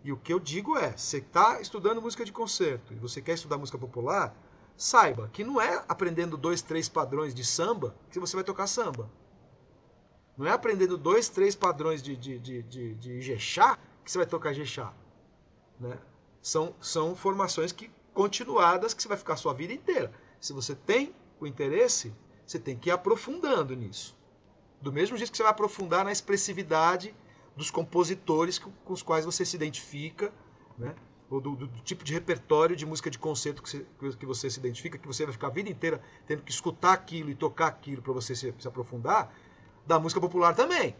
[0.02, 3.34] E o que eu digo é, você está estudando música de concerto e você quer
[3.34, 4.34] estudar música popular,
[4.76, 9.10] saiba que não é aprendendo dois, três padrões de samba que você vai tocar samba.
[10.38, 13.36] Não é aprendendo dois, três padrões de, de, de, de, de
[14.02, 14.92] que você vai tocar Ijexá.
[15.78, 15.98] Né?
[16.40, 20.10] São, são formações que continuadas que você vai ficar a sua vida inteira.
[20.40, 22.14] Se você tem o interesse,
[22.46, 24.16] você tem que ir aprofundando nisso.
[24.80, 27.14] Do mesmo jeito que você vai aprofundar na expressividade
[27.56, 30.32] dos compositores com os quais você se identifica,
[30.78, 30.94] né?
[31.30, 33.86] ou do, do, do, tipo de repertório de música de concerto que você,
[34.16, 37.30] que você, se identifica, que você vai ficar a vida inteira tendo que escutar aquilo
[37.30, 39.32] e tocar aquilo para você se, se, aprofundar,
[39.86, 40.96] da música popular também.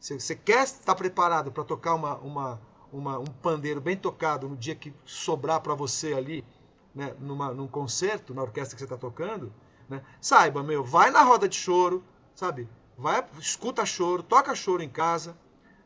[0.00, 2.60] Você, você quer estar preparado para tocar uma, uma,
[2.92, 6.44] uma, um pandeiro bem tocado no dia que sobrar para você ali,
[6.92, 9.52] né, numa, num concerto, na orquestra que você está tocando,
[9.88, 12.02] né, saiba, meu, vai na roda de choro,
[12.34, 12.68] sabe?
[12.98, 15.36] Vai, escuta choro, toca choro em casa,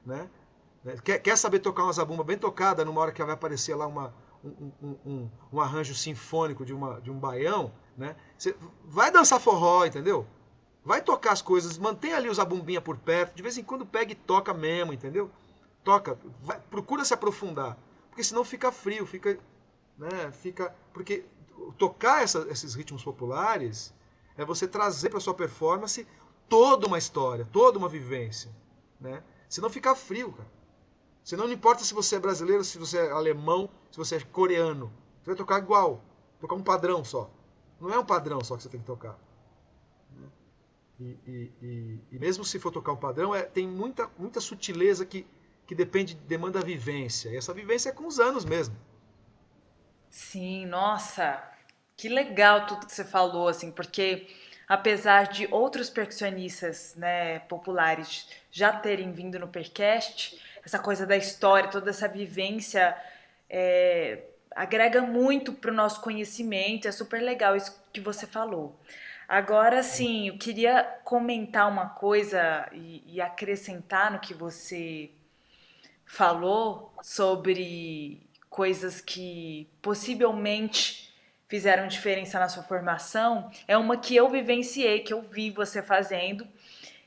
[0.05, 0.28] né?
[1.05, 4.14] Quer, quer saber tocar uma zabumba bem tocada numa hora que vai aparecer lá uma,
[4.42, 8.16] um, um, um, um, arranjo sinfônico de, uma, de um baião, né?
[8.84, 10.26] Vai dançar forró, entendeu?
[10.82, 14.12] Vai tocar as coisas, mantém ali os zabumbinha por perto, de vez em quando pega
[14.12, 15.30] e toca mesmo, entendeu?
[15.84, 17.76] Toca, vai, procura se aprofundar,
[18.09, 19.38] porque senão fica frio, fica,
[19.98, 20.30] né?
[20.32, 21.26] Fica, porque
[21.76, 23.94] tocar essa, esses ritmos populares
[24.36, 26.07] é você trazer para sua performance
[26.48, 28.51] toda uma história, toda uma vivência,
[28.98, 29.22] né?
[29.51, 30.48] Senão fica frio, cara.
[31.24, 34.92] Senão não importa se você é brasileiro, se você é alemão, se você é coreano.
[35.20, 36.03] Você vai tocar igual.
[36.40, 37.28] Tocar um padrão só.
[37.80, 39.18] Não é um padrão só que você tem que tocar.
[41.01, 45.05] E, e, e, e mesmo se for tocar um padrão, é, tem muita, muita sutileza
[45.05, 45.26] que,
[45.66, 47.30] que depende, demanda vivência.
[47.30, 48.76] E essa vivência é com os anos mesmo.
[50.09, 51.42] Sim, nossa,
[51.96, 54.28] que legal tudo que você falou, assim, porque
[54.70, 61.68] apesar de outros percussionistas né, populares já terem vindo no Percast, essa coisa da história,
[61.68, 62.96] toda essa vivência
[63.48, 64.22] é,
[64.54, 68.78] agrega muito para o nosso conhecimento, é super legal isso que você falou.
[69.28, 75.10] Agora sim, eu queria comentar uma coisa e, e acrescentar no que você
[76.04, 81.09] falou sobre coisas que possivelmente
[81.51, 86.46] fizeram diferença na sua formação é uma que eu vivenciei, que eu vi você fazendo.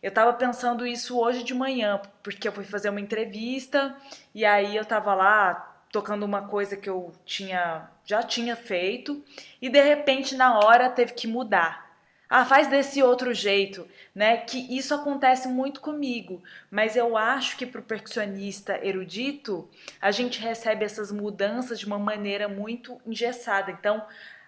[0.01, 3.95] Eu estava pensando isso hoje de manhã, porque eu fui fazer uma entrevista
[4.35, 9.23] e aí eu estava lá tocando uma coisa que eu tinha já tinha feito
[9.61, 11.83] e de repente na hora teve que mudar.
[12.35, 14.37] Ah, faz desse outro jeito, né?
[14.37, 16.41] Que isso acontece muito comigo,
[16.71, 19.69] mas eu acho que para o percussionista erudito,
[20.01, 23.69] a gente recebe essas mudanças de uma maneira muito engessada.
[23.69, 24.03] Então,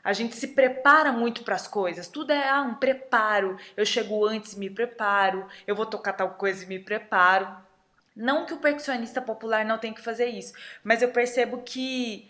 [0.06, 2.08] a gente se prepara muito para as coisas.
[2.08, 3.58] Tudo é ah, um preparo.
[3.76, 5.48] Eu chego antes, me preparo.
[5.66, 7.48] Eu vou tocar tal coisa e me preparo.
[8.16, 10.54] Não que o percussionista popular não tenha que fazer isso,
[10.84, 12.30] mas eu percebo que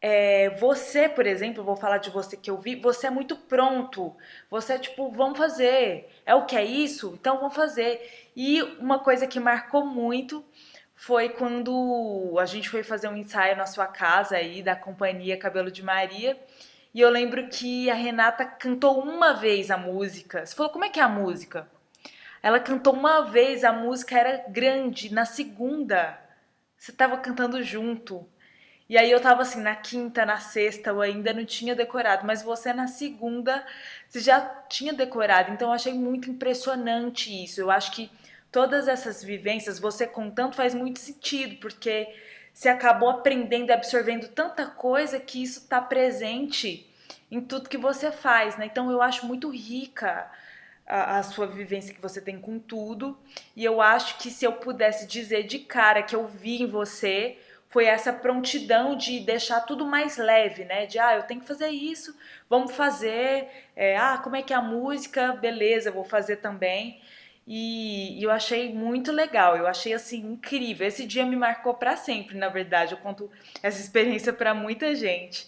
[0.00, 4.16] é, você, por exemplo, vou falar de você que eu vi, você é muito pronto.
[4.48, 6.08] Você é tipo, vamos fazer.
[6.24, 7.18] É o que é isso?
[7.20, 8.30] Então vamos fazer.
[8.36, 10.44] E uma coisa que marcou muito
[10.94, 15.70] foi quando a gente foi fazer um ensaio na sua casa aí da companhia Cabelo
[15.70, 16.38] de Maria.
[16.98, 20.44] E eu lembro que a Renata cantou uma vez a música.
[20.44, 21.68] Você falou, como é que é a música?
[22.42, 25.14] Ela cantou uma vez, a música era grande.
[25.14, 26.18] Na segunda,
[26.76, 28.28] você estava cantando junto.
[28.88, 32.42] E aí eu tava assim, na quinta, na sexta, eu ainda não tinha decorado, mas
[32.42, 33.64] você na segunda,
[34.08, 35.52] você já tinha decorado.
[35.52, 37.60] Então eu achei muito impressionante isso.
[37.60, 38.10] Eu acho que
[38.50, 42.12] todas essas vivências, você contando, faz muito sentido, porque
[42.52, 46.87] você acabou aprendendo e absorvendo tanta coisa que isso está presente
[47.30, 48.66] em tudo que você faz, né?
[48.66, 50.30] Então eu acho muito rica
[50.86, 53.18] a, a, sua vivência que você tem com tudo.
[53.54, 57.38] E eu acho que se eu pudesse dizer de cara que eu vi em você
[57.68, 60.86] foi essa prontidão de deixar tudo mais leve, né?
[60.86, 62.16] De ah, eu tenho que fazer isso,
[62.48, 63.46] vamos fazer.
[63.76, 65.34] É, ah, como é que é a música?
[65.34, 67.00] Beleza, vou fazer também.
[67.46, 70.86] E, e, eu achei muito legal, eu achei assim incrível.
[70.86, 72.92] Esse dia me marcou para sempre, na verdade.
[72.92, 73.30] Eu conto
[73.62, 75.46] essa experiência para muita gente.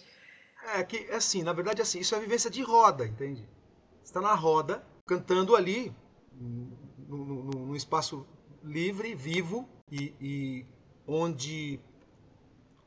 [0.63, 3.47] É que assim, na verdade assim, isso é vivência de roda, entende?
[4.03, 5.93] Você tá na roda, cantando ali,
[7.07, 8.25] num espaço
[8.63, 10.65] livre, vivo e, e
[11.07, 11.79] onde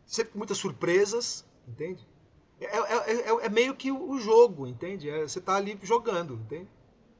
[0.06, 2.06] sempre com muitas surpresas, entende?
[2.60, 5.10] É, é, é, é meio que o jogo, entende?
[5.10, 6.68] É, você está ali jogando, entende?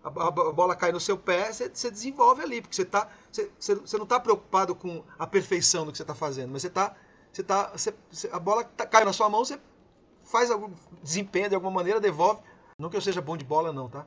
[0.02, 3.08] A, a, a, bola cai no seu pé, você, você desenvolve ali, porque você, tá,
[3.30, 6.68] você, você não está preocupado com a perfeição do que você está fazendo, mas você
[6.68, 6.94] está.
[7.32, 7.92] Você tá, você,
[8.30, 9.58] a bola tá, cai na sua mão, você
[10.24, 10.72] faz algum
[11.02, 12.42] desempenho de alguma maneira, devolve.
[12.78, 14.06] Não que eu seja bom de bola, não, tá?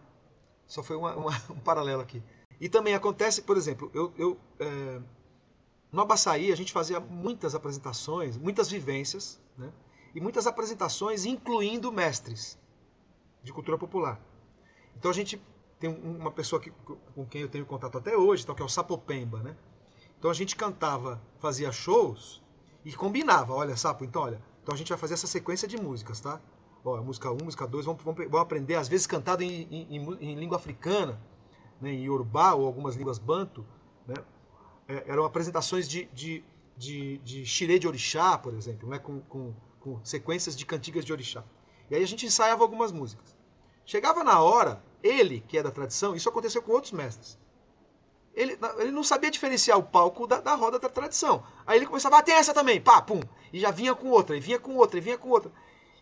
[0.66, 2.22] Só foi uma, uma, um paralelo aqui.
[2.60, 5.00] E também acontece, por exemplo, eu, eu é,
[5.92, 9.72] no Abaçaí, a gente fazia muitas apresentações, muitas vivências, né?
[10.14, 12.58] e muitas apresentações incluindo mestres
[13.44, 14.20] de cultura popular.
[14.98, 15.42] Então a gente
[15.80, 16.72] tem uma pessoa que,
[17.16, 19.42] com quem eu tenho contato até hoje, então, que é o Sapopemba.
[19.42, 19.56] Né?
[20.18, 22.44] Então a gente cantava, fazia shows
[22.84, 23.54] e combinava.
[23.54, 26.42] Olha, Sapo, então olha, então a gente vai fazer essa sequência de músicas, tá?
[26.84, 30.36] Ó, música 1, música 2, vamos, vamos, vamos, aprender, às vezes cantado em, em, em
[30.36, 31.18] língua africana,
[31.80, 33.66] né, em Yorubá ou algumas línguas banto,
[34.06, 34.16] né?
[34.86, 36.44] é, eram apresentações de, de,
[36.76, 39.00] de, de xirê de orixá, por exemplo, né?
[39.00, 41.46] com, com, com sequências de cantigas de orixá.
[41.90, 43.38] E aí a gente ensaiava algumas músicas.
[43.86, 47.40] Chegava na hora, ele, que é da tradição, isso aconteceu com outros mestres.
[48.38, 51.44] Ele, ele não sabia diferenciar o palco da, da roda da tradição.
[51.66, 53.20] Aí ele começava, ah, tem essa também, pá, pum.
[53.52, 55.52] E já vinha com outra, e vinha com outra, e vinha com outra.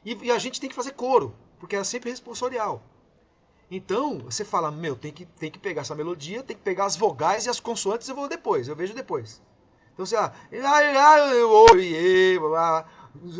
[0.04, 2.84] E, e a gente tem que fazer coro, porque era sempre responsorial.
[3.72, 6.98] Então, você fala, meu, tem que, tem que pegar essa melodia, tem que pegar as
[6.98, 9.42] vogais e as consoantes, eu vou depois, eu vejo depois.
[9.94, 10.34] Então você, ah,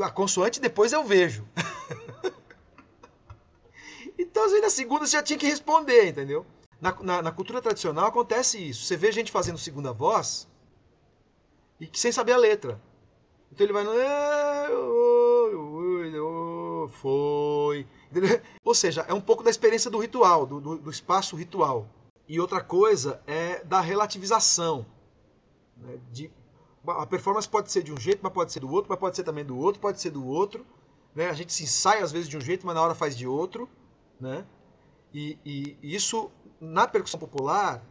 [0.02, 1.46] a consoante depois eu vejo.
[4.18, 6.46] então, assim, na segunda você já tinha que responder, entendeu?
[6.86, 8.86] Na, na, na, cultura tradicional acontece isso.
[8.86, 10.48] Você vê gente fazendo segunda voz
[11.82, 12.80] e sem saber a letra.
[13.52, 13.92] Então ele vai no.
[16.90, 17.88] Foi.
[18.64, 21.90] Ou seja, é um pouco da experiência do ritual, do, do, do espaço ritual.
[22.28, 24.86] E outra coisa é da relativização.
[25.78, 25.98] Né?
[26.12, 26.32] De,
[26.86, 29.24] a performance pode ser de um jeito, mas pode ser do outro, mas pode ser
[29.24, 30.64] também do outro, pode ser do outro.
[31.16, 31.32] Né?
[31.32, 33.68] A gente se ensaia às vezes de um jeito, mas na hora faz de outro.
[34.20, 34.46] Né?
[35.12, 36.30] E, e isso,
[36.60, 37.84] na percussão popular,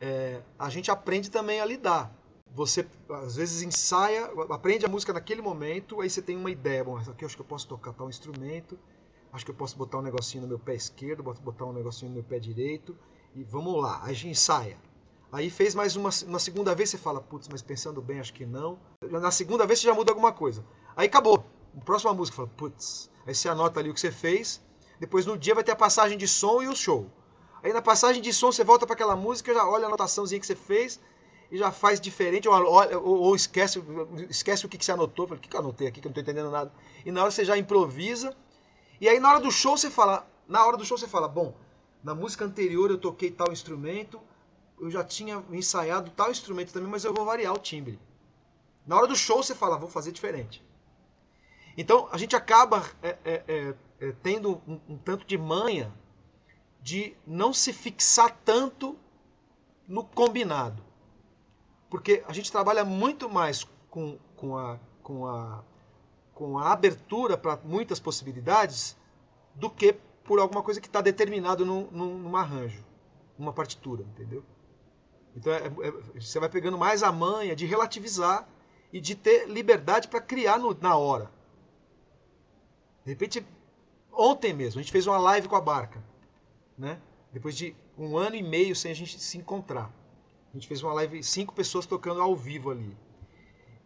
[0.00, 2.12] é, a gente aprende também a lidar.
[2.54, 6.84] Você, às vezes, ensaia, aprende a música naquele momento, aí você tem uma ideia.
[6.84, 8.78] Bom, aqui eu acho que eu posso tocar tal instrumento
[9.36, 12.14] acho que eu posso botar um negocinho no meu pé esquerdo, botar um negocinho no
[12.14, 12.96] meu pé direito
[13.34, 14.78] e vamos lá, a gente ensaia.
[15.30, 18.46] Aí fez mais uma, uma segunda vez, você fala, putz, mas pensando bem, acho que
[18.46, 18.78] não.
[19.02, 20.64] Na segunda vez você já muda alguma coisa.
[20.96, 21.44] Aí acabou.
[21.84, 23.10] Próxima música, fala, putz.
[23.26, 24.62] Aí você anota ali o que você fez.
[24.98, 27.10] Depois no dia vai ter a passagem de som e o show.
[27.62, 30.46] Aí na passagem de som você volta para aquela música, já olha a anotaçãozinha que
[30.46, 31.00] você fez
[31.50, 33.82] e já faz diferente, ou, ou, ou esquece,
[34.28, 35.26] esquece o que, que você anotou.
[35.26, 36.72] Fala, o que, que eu anotei aqui que eu não estou entendendo nada.
[37.04, 38.36] E na hora você já improvisa
[39.00, 41.54] e aí na hora do show você fala, na hora do show você fala, bom,
[42.02, 44.20] na música anterior eu toquei tal instrumento,
[44.80, 47.98] eu já tinha ensaiado tal instrumento também, mas eu vou variar o timbre.
[48.86, 50.64] Na hora do show você fala, vou fazer diferente.
[51.76, 55.92] Então a gente acaba é, é, é, é tendo um, um, tanto de manha
[56.86, 58.96] de não se fixar tanto
[59.88, 60.80] no combinado.
[61.90, 65.64] Porque a gente trabalha muito mais com, com, a, com, a,
[66.32, 68.96] com a abertura para muitas possibilidades
[69.52, 72.84] do que por alguma coisa que está determinado num, num, num, arranjo,
[73.36, 74.44] numa partitura, entendeu?
[75.34, 78.48] Então é, é, você vai pegando mais a manha de relativizar
[78.92, 81.32] e de ter liberdade para criar no, na hora.
[83.04, 83.44] De repente,
[84.12, 86.00] ontem mesmo, a gente fez uma live com a Barca,
[86.78, 87.00] né?
[87.32, 89.92] Depois de um ano e meio sem a gente se encontrar.
[90.50, 92.96] A gente fez uma live, cinco pessoas tocando ao vivo ali.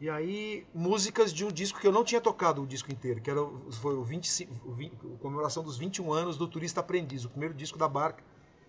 [0.01, 3.31] E aí, músicas de um disco que eu não tinha tocado o disco inteiro, que
[3.31, 3.41] era,
[3.83, 7.53] foi o 25, o 20, a comemoração dos 21 anos do Turista Aprendiz, o primeiro
[7.53, 8.25] disco da Barca,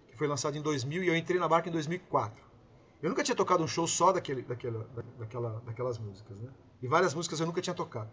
[0.09, 2.43] que foi lançado em 2000 e eu entrei na Barca em 2004.
[3.01, 6.49] Eu nunca tinha tocado um show só daquele, daquela, daquela, daquelas músicas, né?
[6.81, 8.09] E várias músicas eu nunca tinha tocado.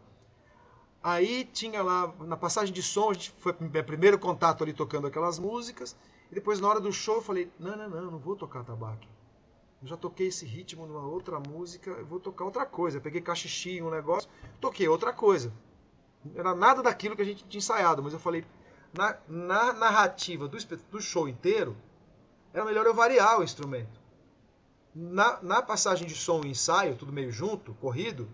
[1.02, 5.06] Aí tinha lá, na passagem de som, a gente foi meu primeiro contato ali tocando
[5.06, 5.96] aquelas músicas.
[6.30, 9.06] E depois, na hora do show, eu falei: não, não, não, não vou tocar tabaco.
[9.80, 12.98] Eu já toquei esse ritmo numa outra música, eu vou tocar outra coisa.
[12.98, 14.28] Eu peguei cachixi, um negócio,
[14.60, 15.52] toquei outra coisa.
[16.24, 18.44] Não era nada daquilo que a gente tinha ensaiado, mas eu falei:
[18.92, 20.58] na, na narrativa do,
[20.90, 21.76] do show inteiro,
[22.52, 24.00] era melhor eu variar o instrumento.
[24.92, 28.28] Na, na passagem de som e ensaio, tudo meio junto, corrido,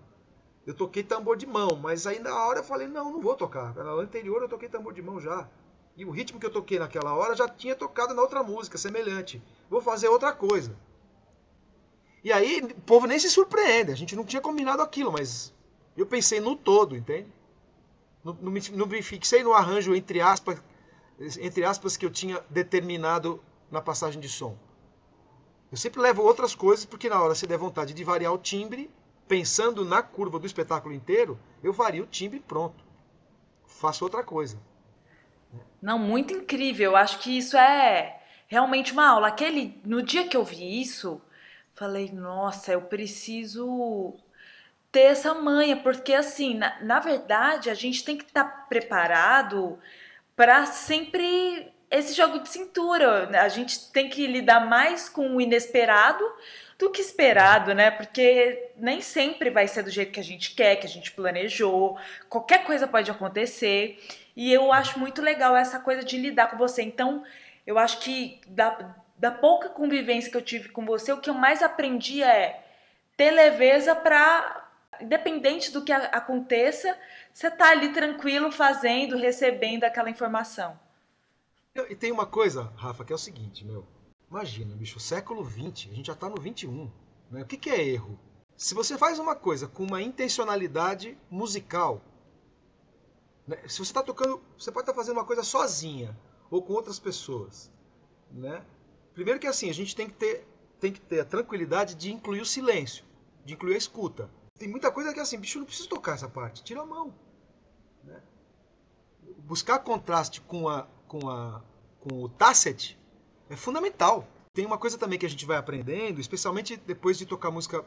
[0.66, 3.74] eu toquei tambor de mão, mas aí na hora eu falei, não, não vou tocar.
[3.74, 5.48] Na anterior eu toquei tambor de mão já.
[5.96, 9.42] E o ritmo que eu toquei naquela hora já tinha tocado na outra música, semelhante.
[9.68, 10.74] Vou fazer outra coisa.
[12.22, 15.52] E aí o povo nem se surpreende, a gente não tinha combinado aquilo, mas
[15.94, 17.28] eu pensei no todo, entende?
[18.24, 20.58] Não, me, não me fixei no arranjo entre aspas,
[21.38, 24.56] entre aspas que eu tinha determinado na passagem de som.
[25.70, 28.90] Eu sempre levo outras coisas, porque na hora se der vontade de variar o timbre,
[29.26, 32.84] pensando na curva do espetáculo inteiro, eu vario o timbre pronto.
[33.66, 34.58] Faço outra coisa.
[35.80, 36.92] Não, muito incrível.
[36.92, 39.28] Eu acho que isso é realmente uma aula.
[39.28, 41.20] Aquele, no dia que eu vi isso,
[41.72, 44.14] falei, nossa, eu preciso
[44.90, 49.78] ter essa manha, porque assim, na, na verdade, a gente tem que estar tá preparado
[50.36, 53.28] para sempre esse jogo de cintura.
[53.40, 56.24] A gente tem que lidar mais com o inesperado
[56.78, 57.90] do que esperado, né?
[57.90, 61.98] Porque nem sempre vai ser do jeito que a gente quer, que a gente planejou.
[62.28, 63.98] Qualquer coisa pode acontecer.
[64.36, 66.82] E eu acho muito legal essa coisa de lidar com você.
[66.82, 67.24] Então,
[67.66, 71.34] eu acho que da, da pouca convivência que eu tive com você, o que eu
[71.34, 72.64] mais aprendi é
[73.16, 74.62] ter leveza para
[75.00, 76.96] independente do que aconteça,
[77.32, 80.78] você tá ali tranquilo fazendo, recebendo aquela informação.
[81.90, 83.84] E tem uma coisa, Rafa, que é o seguinte, meu.
[84.34, 86.90] Imagina, bicho, século XX, a gente já está no XXI.
[87.30, 87.42] Né?
[87.42, 88.18] O que, que é erro?
[88.56, 92.02] Se você faz uma coisa com uma intencionalidade musical,
[93.46, 93.58] né?
[93.68, 96.18] se você está tocando, você pode estar tá fazendo uma coisa sozinha
[96.50, 97.70] ou com outras pessoas,
[98.28, 98.66] né?
[99.12, 100.44] Primeiro que assim, a gente tem que ter,
[100.80, 103.04] tem que ter a tranquilidade de incluir o silêncio,
[103.44, 104.28] de incluir a escuta.
[104.58, 107.14] Tem muita coisa que é assim, bicho, não preciso tocar essa parte, tira a mão.
[108.02, 108.20] Né?
[109.44, 111.62] Buscar contraste com a, com, a,
[112.00, 112.98] com o tacet
[113.48, 114.26] é fundamental.
[114.52, 117.84] Tem uma coisa também que a gente vai aprendendo, especialmente depois de tocar música,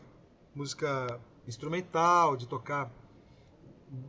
[0.53, 2.91] música instrumental, de tocar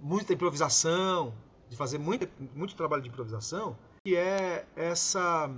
[0.02, 1.32] muita improvisação,
[1.68, 5.50] de fazer muito, muito trabalho de improvisação, que é essa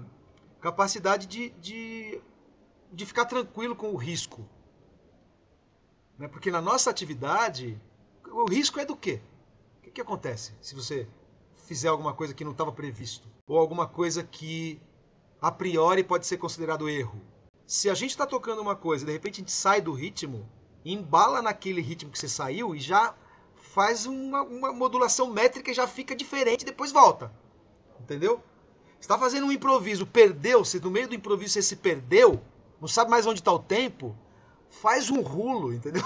[0.60, 2.20] capacidade de, de,
[2.92, 4.46] de ficar tranquilo com o risco.
[6.18, 6.28] Né?
[6.28, 7.80] Porque na nossa atividade,
[8.30, 9.22] o risco é do quê?
[9.78, 11.08] O que, que acontece se você
[11.64, 13.26] fizer alguma coisa que não estava previsto?
[13.46, 14.78] Ou alguma coisa que
[15.40, 17.20] a priori pode ser considerado erro.
[17.66, 20.48] Se a gente está tocando uma coisa e de repente a gente sai do ritmo,
[20.84, 23.14] embala naquele ritmo que você saiu e já
[23.54, 27.32] faz uma, uma modulação métrica e já fica diferente, depois volta.
[28.00, 28.42] Entendeu?
[29.00, 32.40] está fazendo um improviso, perdeu, se no meio do improviso você se perdeu,
[32.80, 34.14] não sabe mais onde está o tempo,
[34.68, 36.04] faz um rulo, entendeu?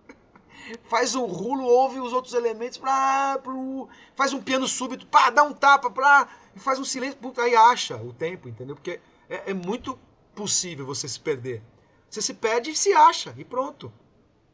[0.84, 5.42] faz um rulo, ouve os outros elementos, pra, pro, faz um piano súbito, pá, dá
[5.42, 6.28] um tapa, pra,
[6.58, 8.74] e faz um silêncio, aí acha o tempo, entendeu?
[8.74, 9.98] Porque é, é, muito
[10.34, 11.62] possível você se perder.
[12.10, 13.92] Você se perde e se acha, e pronto.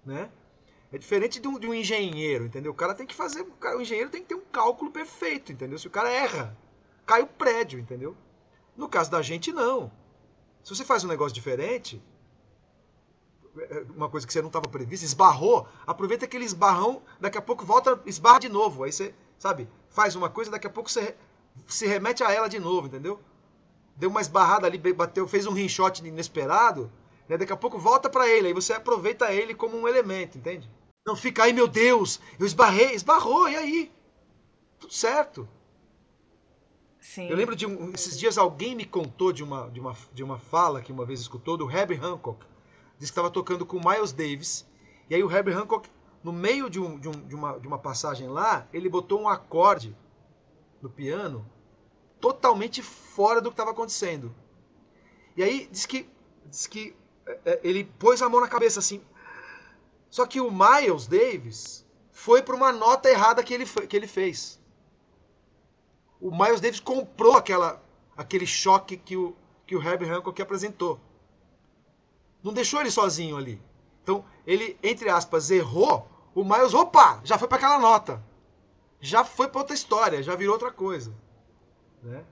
[0.05, 0.31] Né?
[0.93, 2.73] É diferente de um, de um engenheiro, entendeu?
[2.73, 3.41] O cara tem que fazer.
[3.41, 5.79] O, cara, o engenheiro tem que ter um cálculo perfeito, entendeu?
[5.79, 6.57] Se o cara erra,
[7.07, 8.15] cai o prédio, entendeu?
[8.77, 9.91] No caso da gente, não.
[10.63, 12.03] Se você faz um negócio diferente,
[13.59, 17.65] é, uma coisa que você não estava prevista, esbarrou, aproveita aquele esbarrão, daqui a pouco
[17.65, 18.85] volta, esbarra de novo.
[18.85, 21.17] Aí você, sabe, faz uma coisa, daqui a pouco você
[21.67, 23.21] se remete a ela de novo, entendeu?
[23.97, 26.91] Deu uma esbarrada ali, bateu, fez um rinshot inesperado,
[27.29, 27.39] né?
[27.39, 30.69] daqui a pouco volta para ele, aí você aproveita ele como um elemento, entende?
[31.07, 33.93] Não fica aí, meu Deus, eu esbarrei, esbarrou, e aí?
[34.79, 35.49] Tudo certo.
[36.99, 37.29] Sim.
[37.29, 40.39] Eu lembro de um, esses dias alguém me contou de uma, de, uma, de uma
[40.39, 42.45] fala que uma vez escutou do Herbie Hancock.
[42.99, 44.67] Diz que estava tocando com Miles Davis.
[45.11, 45.89] E aí o Herbie Hancock,
[46.23, 49.29] no meio de, um, de, um, de, uma, de uma passagem lá, ele botou um
[49.29, 49.95] acorde
[50.85, 51.51] no piano
[52.21, 54.35] totalmente fora do que estava acontecendo.
[55.37, 56.09] E aí diz que,
[56.45, 56.95] diz que
[57.27, 59.03] é, é, ele pôs a mão na cabeça assim.
[60.11, 64.61] Só que o Miles Davis foi para uma nota errada que ele, que ele fez.
[66.21, 67.83] O Miles Davis comprou aquela,
[68.17, 69.35] aquele choque que o,
[69.67, 71.01] que o Herbie Hancock apresentou.
[72.43, 73.61] Não deixou ele sozinho ali.
[74.03, 76.07] Então, ele, entre aspas, errou.
[76.35, 78.23] O Miles, opa, já foi para aquela nota.
[79.05, 81.15] Já foi para outra história, já virou outra coisa.
[82.03, 82.25] Né?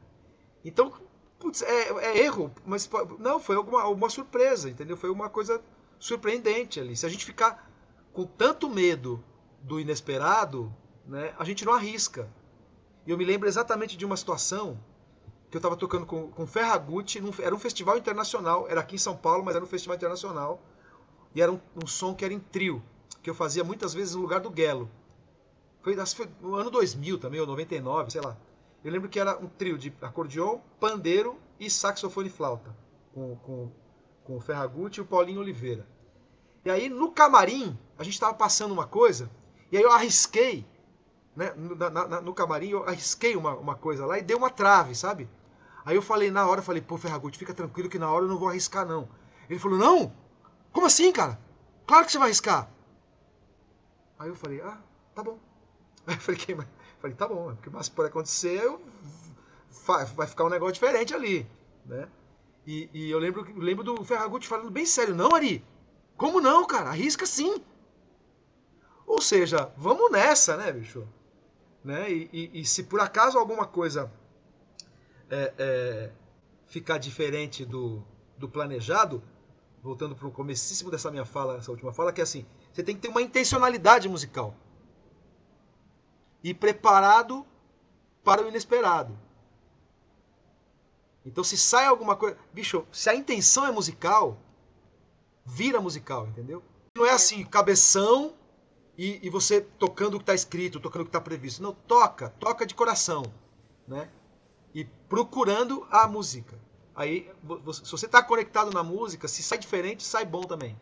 [0.64, 0.90] Então,
[1.38, 4.96] putz, é, é, erro, mas não, foi alguma, alguma surpresa, entendeu?
[4.96, 5.62] Foi uma coisa
[5.98, 6.96] surpreendente ali.
[6.96, 7.70] Se a gente ficar
[8.14, 9.22] com tanto medo
[9.60, 10.74] do inesperado,
[11.06, 12.26] né, a gente não arrisca.
[13.06, 14.82] E eu me lembro exatamente de uma situação
[15.50, 18.98] que eu estava tocando com, com Ferragutti, num, era um festival internacional, era aqui em
[18.98, 20.62] São Paulo, mas era um festival internacional,
[21.34, 22.82] e era um, um som que era em trio,
[23.22, 24.90] que eu fazia muitas vezes no lugar do Guelo.
[25.82, 28.36] Foi, foi no ano 2000 também, ou 99, sei lá.
[28.84, 32.74] Eu lembro que era um trio de acordeon, pandeiro e saxofone e flauta,
[33.14, 33.72] com, com,
[34.24, 35.86] com o Ferragutti e o Paulinho Oliveira.
[36.64, 39.30] E aí no camarim, a gente estava passando uma coisa,
[39.70, 40.66] e aí eu arrisquei,
[41.34, 44.94] né, no, na, no camarim, eu arrisquei uma, uma coisa lá e deu uma trave,
[44.94, 45.28] sabe?
[45.84, 48.28] Aí eu falei na hora, eu falei, pô, Ferragutti, fica tranquilo que na hora eu
[48.28, 49.08] não vou arriscar, não.
[49.48, 50.12] Ele falou, não?
[50.72, 51.38] Como assim, cara?
[51.86, 52.70] Claro que você vai arriscar.
[54.18, 54.78] Aí eu falei, ah,
[55.14, 55.38] tá bom.
[56.06, 56.66] Aí eu falei?
[57.00, 58.80] Falei, tá bom, porque mas pode acontecer, eu,
[60.14, 61.46] vai ficar um negócio diferente ali,
[61.84, 62.08] né?
[62.64, 65.64] E, e eu lembro, lembro do Ferragutti falando bem sério, não, Ari,
[66.16, 66.90] como não, cara?
[66.90, 67.60] Arrisca sim.
[69.04, 71.06] Ou seja, vamos nessa, né, bicho?
[71.82, 72.08] Né?
[72.08, 74.08] E, e, e se por acaso alguma coisa
[75.28, 76.10] é, é,
[76.66, 78.00] ficar diferente do,
[78.38, 79.20] do planejado,
[79.82, 82.94] voltando para o comecíssimo dessa minha fala, essa última fala, que é assim, você tem
[82.94, 84.54] que ter uma intencionalidade musical
[86.42, 87.46] e preparado
[88.24, 89.18] para o inesperado.
[91.24, 92.36] Então, se sai alguma coisa.
[92.52, 94.38] Bicho, se a intenção é musical,
[95.44, 96.62] vira musical, entendeu?
[96.96, 98.34] Não é assim, cabeção
[98.98, 101.62] e, e você tocando o que está escrito, tocando o que está previsto.
[101.62, 103.22] Não, toca, toca de coração,
[103.86, 104.10] né?
[104.74, 106.58] E procurando a música.
[106.94, 107.30] Aí,
[107.72, 110.78] se você está conectado na música, se sai diferente, sai bom também.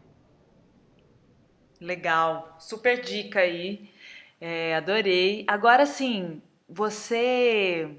[1.80, 3.92] Legal, super dica aí.
[4.40, 5.44] É, adorei.
[5.46, 7.96] Agora sim, você,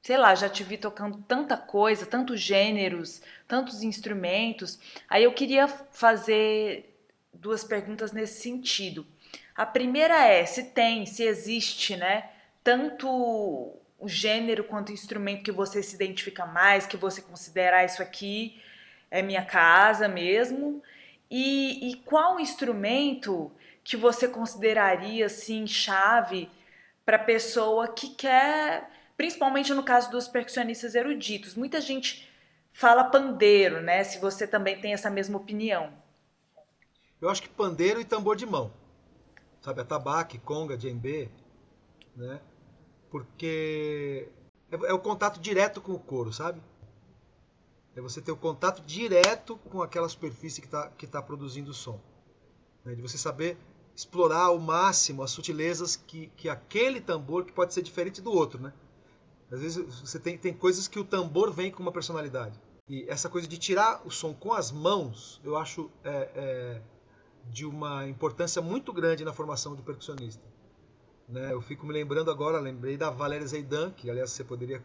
[0.00, 4.78] sei lá, já te vi tocando tanta coisa, tantos gêneros, tantos instrumentos.
[5.08, 6.96] Aí eu queria fazer
[7.32, 9.04] duas perguntas nesse sentido.
[9.54, 12.30] A primeira é se tem, se existe, né,
[12.62, 13.08] tanto
[13.98, 18.02] o gênero quanto o instrumento que você se identifica mais, que você considera ah, isso
[18.02, 18.60] aqui
[19.10, 20.82] é minha casa mesmo.
[21.30, 23.50] E, e qual instrumento
[23.86, 26.50] que você consideraria assim chave
[27.04, 31.54] para pessoa que quer, principalmente no caso dos percussionistas eruditos.
[31.54, 32.28] Muita gente
[32.72, 34.02] fala pandeiro, né?
[34.02, 35.92] Se você também tem essa mesma opinião.
[37.20, 38.72] Eu acho que pandeiro e tambor de mão.
[39.60, 41.30] Sabe, atabaque, conga, djembe,
[42.16, 42.40] né?
[43.08, 44.28] Porque
[44.68, 46.60] é, é o contato direto com o couro, sabe?
[47.94, 51.74] É você ter o contato direto com aquela superfície que está que tá produzindo o
[51.74, 52.00] som.
[52.84, 52.96] Né?
[52.96, 53.56] De você saber
[53.96, 58.60] explorar ao máximo as sutilezas que, que aquele tambor, que pode ser diferente do outro,
[58.60, 58.70] né?
[59.50, 62.60] Às vezes você tem, tem coisas que o tambor vem com uma personalidade.
[62.88, 66.82] E essa coisa de tirar o som com as mãos, eu acho é, é,
[67.50, 70.42] de uma importância muito grande na formação do percussionista.
[71.26, 71.52] Né?
[71.52, 74.84] Eu fico me lembrando agora, lembrei da Valéria Zeidan, que aliás você poderia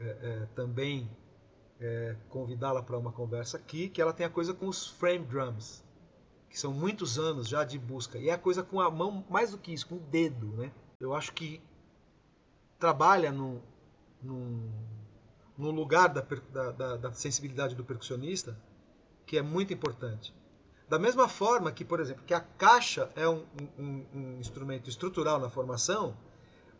[0.00, 1.10] é, é também
[1.78, 5.84] é, convidá-la para uma conversa aqui, que ela tem a coisa com os frame drums
[6.52, 8.18] que são muitos anos já de busca.
[8.18, 10.48] E é a coisa com a mão, mais do que isso, com o dedo.
[10.48, 10.70] Né?
[11.00, 11.62] Eu acho que
[12.78, 13.62] trabalha no,
[15.56, 16.20] no lugar da,
[16.70, 18.54] da, da, sensibilidade do percussionista,
[19.24, 20.34] que é muito importante.
[20.90, 23.46] Da mesma forma que, por exemplo, que a caixa é um,
[23.78, 26.14] um, um instrumento estrutural na formação,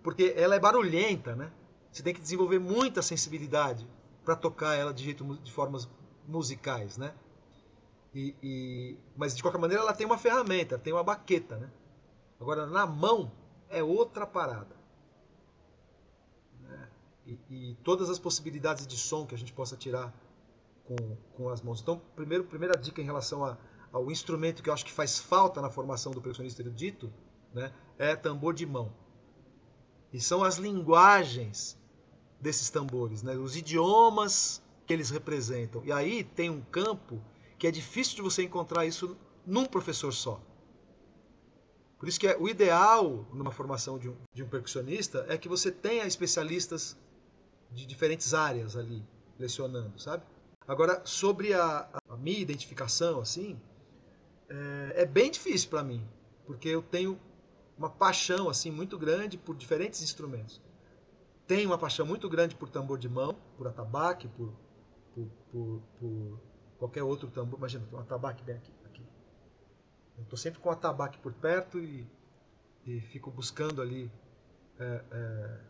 [0.03, 1.51] porque ela é barulhenta, né?
[1.91, 3.89] Você tem que desenvolver muita sensibilidade
[4.23, 5.89] para tocar ela de jeito de formas
[6.29, 7.15] musicais, né?
[8.15, 11.71] E, e, mas de qualquer maneira ela tem uma ferramenta, tem uma baqueta, né?
[12.39, 13.33] Agora na mão
[13.69, 14.77] é outra parada.
[16.61, 16.89] Né?
[17.27, 20.13] E, e, todas as possibilidades de som que a gente possa tirar
[20.85, 21.81] com, com as mãos.
[21.81, 23.57] Então, primeiro, primeira dica em relação a,
[23.91, 27.11] ao instrumento que eu acho que faz falta na formação do percussionista erudito,
[27.55, 27.73] né?
[27.99, 28.93] É tambor de mão.
[30.13, 31.79] E são as linguagens
[32.39, 33.35] desses tambores, né?
[33.37, 35.83] os idiomas que eles representam.
[35.85, 37.23] E aí tem um campo
[37.63, 40.41] que é difícil de você encontrar isso num professor só.
[41.97, 45.49] Por isso que é, o ideal numa formação de um, de um percussionista é que
[45.49, 46.97] você tenha especialistas
[47.71, 49.01] de diferentes áreas ali
[49.39, 50.25] lecionando, sabe?
[50.67, 53.57] Agora, sobre a, a minha identificação, assim,
[54.49, 56.05] é, é bem difícil para mim,
[56.45, 57.17] porque eu tenho
[57.79, 60.61] uma paixão assim muito grande por diferentes instrumentos.
[61.47, 64.53] Tenho uma paixão muito grande por tambor de mão, por atabaque, por,
[65.15, 66.52] por, por, por
[66.83, 67.61] qualquer outro tambor.
[67.61, 68.73] Imagina, um atabaque bem aqui.
[70.19, 72.05] Eu estou sempre com o atabaque por perto e,
[72.85, 74.11] e fico buscando ali
[74.81, 75.61] é, é,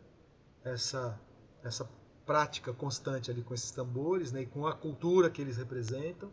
[0.70, 1.20] essa,
[1.62, 1.88] essa
[2.24, 6.30] prática constante ali com esses tambores né, e com a cultura que eles representam.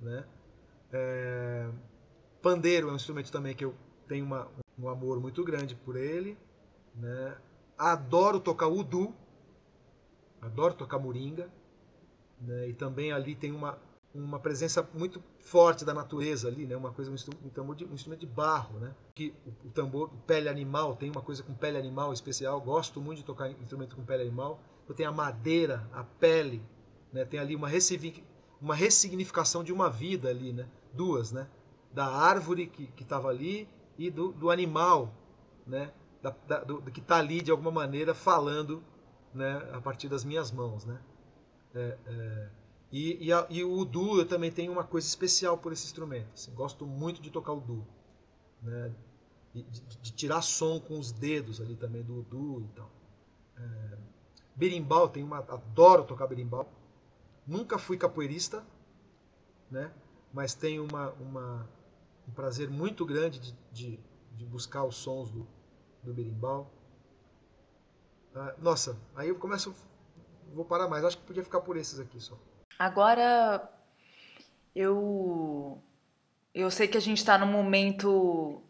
[0.00, 0.24] Né?
[0.90, 1.70] É,
[2.40, 3.74] pandeiro é um instrumento também que eu
[4.08, 4.48] tenho uma,
[4.78, 6.38] um amor muito grande por ele.
[6.94, 7.36] Né?
[7.76, 9.14] Adoro tocar udu,
[10.40, 11.50] adoro tocar moringa.
[12.40, 12.68] Né?
[12.68, 13.78] E também ali tem uma,
[14.14, 16.76] uma presença muito forte da natureza ali, né?
[16.76, 18.94] Uma coisa um, um tambor de, um instrumento de barro, né?
[19.14, 19.34] Que
[19.64, 22.60] o, tambor pele animal tem uma coisa com pele animal especial.
[22.60, 24.60] Gosto muito de tocar instrumento com pele animal.
[24.88, 26.62] Eu tenho a madeira, a pele,
[27.12, 27.24] né?
[27.24, 27.68] Tem ali uma
[28.60, 30.68] uma ressignificação de uma vida ali, né?
[30.92, 31.48] Duas, né?
[31.92, 35.12] Da árvore que estava ali e do, do animal,
[35.66, 35.92] né?
[36.22, 38.82] Da, da, do, que está ali de alguma maneira falando,
[39.34, 39.56] né?
[39.72, 41.00] A partir das minhas mãos, né?
[41.74, 42.63] É, é
[42.94, 46.28] e, e, a, e, o Udu, eu também tenho uma coisa especial por esse instrumento.
[46.32, 47.84] Assim, gosto muito de tocar o Udu.
[48.62, 48.94] Né?
[49.52, 52.88] De, de, tirar som com os dedos ali também do Udu e tal.
[53.56, 53.98] É,
[54.54, 56.72] berimbau, tenho uma, adoro tocar berimbau.
[57.44, 58.64] Nunca fui capoeirista,
[59.68, 59.92] né?
[60.32, 61.68] mas tenho uma, uma,
[62.28, 64.00] um prazer muito grande de, de,
[64.36, 65.44] de buscar os sons do,
[66.00, 66.70] do berimbau.
[68.36, 69.74] Ah, nossa, aí eu começo.
[70.52, 72.38] Vou parar mais, acho que podia ficar por esses aqui só.
[72.78, 73.68] Agora,
[74.74, 75.80] eu,
[76.54, 78.62] eu sei que a gente está num momento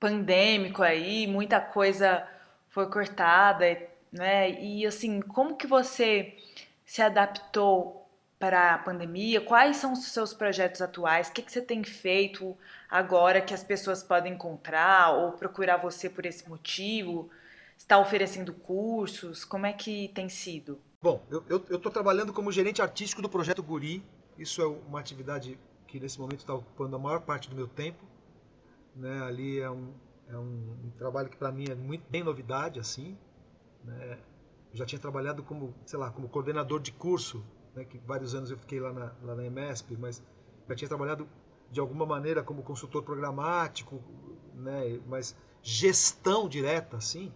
[0.00, 2.26] pandêmico aí, muita coisa
[2.68, 3.64] foi cortada,
[4.12, 4.50] né?
[4.60, 6.36] E assim, como que você
[6.84, 8.06] se adaptou
[8.38, 9.40] para a pandemia?
[9.40, 11.28] Quais são os seus projetos atuais?
[11.28, 12.56] O que, que você tem feito
[12.90, 17.30] agora que as pessoas podem encontrar ou procurar você por esse motivo?
[17.78, 19.44] Está oferecendo cursos?
[19.44, 20.80] Como é que tem sido?
[21.06, 24.04] Bom, eu estou trabalhando como gerente artístico do projeto Guri.
[24.36, 28.04] Isso é uma atividade que nesse momento está ocupando a maior parte do meu tempo.
[28.92, 29.22] Né?
[29.22, 29.94] Ali é um,
[30.28, 33.16] é um, um trabalho que para mim é muito bem novidade, assim.
[33.84, 34.18] Né?
[34.72, 37.40] Já tinha trabalhado como, sei lá, como coordenador de curso,
[37.72, 37.84] né?
[37.84, 40.20] que vários anos eu fiquei lá na, lá na EMESP, mas
[40.68, 41.28] já tinha trabalhado
[41.70, 44.02] de alguma maneira como consultor programático,
[44.54, 45.00] né?
[45.06, 47.32] mas gestão direta, assim,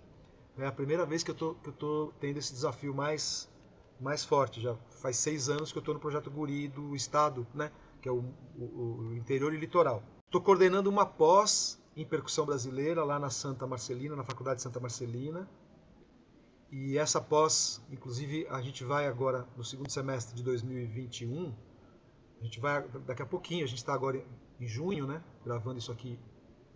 [0.59, 3.49] é a primeira vez que eu tô tendo esse desafio mais
[4.01, 4.61] mais forte.
[4.61, 7.71] Já faz seis anos que eu estou no projeto Guri do Estado, né?
[8.01, 8.25] que é o,
[8.57, 10.03] o, o interior e litoral.
[10.25, 14.81] Estou coordenando uma pós em percussão brasileira lá na Santa Marcelina, na Faculdade de Santa
[14.81, 15.49] Marcelina.
[16.71, 21.53] E essa pós, inclusive, a gente vai agora no segundo semestre de 2021.
[22.41, 24.25] A gente vai daqui a pouquinho, a gente está agora
[24.59, 25.23] em junho, né?
[25.45, 26.19] Gravando isso aqui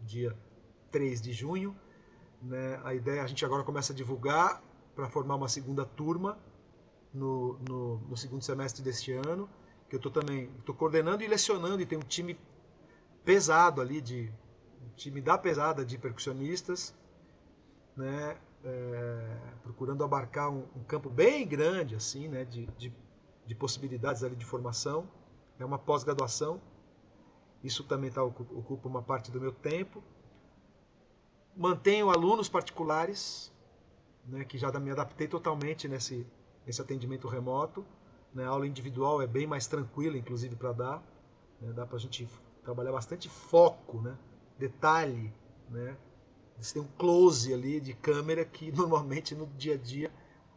[0.03, 0.37] dia
[0.91, 1.77] 3 de junho.
[2.43, 2.81] Né?
[2.85, 4.63] A ideia, a gente agora começa a divulgar
[4.95, 6.39] para formar uma segunda turma
[7.15, 9.49] no, no, no segundo semestre deste ano,
[9.89, 12.37] que eu estou também estou coordenando e lecionando e tem um time
[13.25, 14.33] pesado ali de
[14.83, 16.93] um time da pesada de percussionistas,
[17.97, 22.93] né, é, procurando abarcar um, um, campo bem grande assim, né, de, de,
[23.47, 25.09] de possibilidades ali de formação.
[25.59, 26.61] É uma pós-graduação.
[27.63, 30.03] Isso também tá, ocupa uma parte do meu tempo.
[31.57, 33.53] Mantenho alunos particulares,
[34.27, 36.27] né, que já me adaptei totalmente nesse
[36.67, 37.85] esse atendimento remoto.
[38.35, 38.45] Né?
[38.45, 41.03] A aula individual é bem mais tranquila, inclusive, para dar.
[41.61, 41.73] Né?
[41.73, 42.29] Dá para a gente
[42.63, 44.17] trabalhar bastante foco, né?
[44.59, 45.33] detalhe.
[45.71, 45.97] Né?
[46.59, 50.13] Você tem um close ali de câmera que normalmente no dia a dia,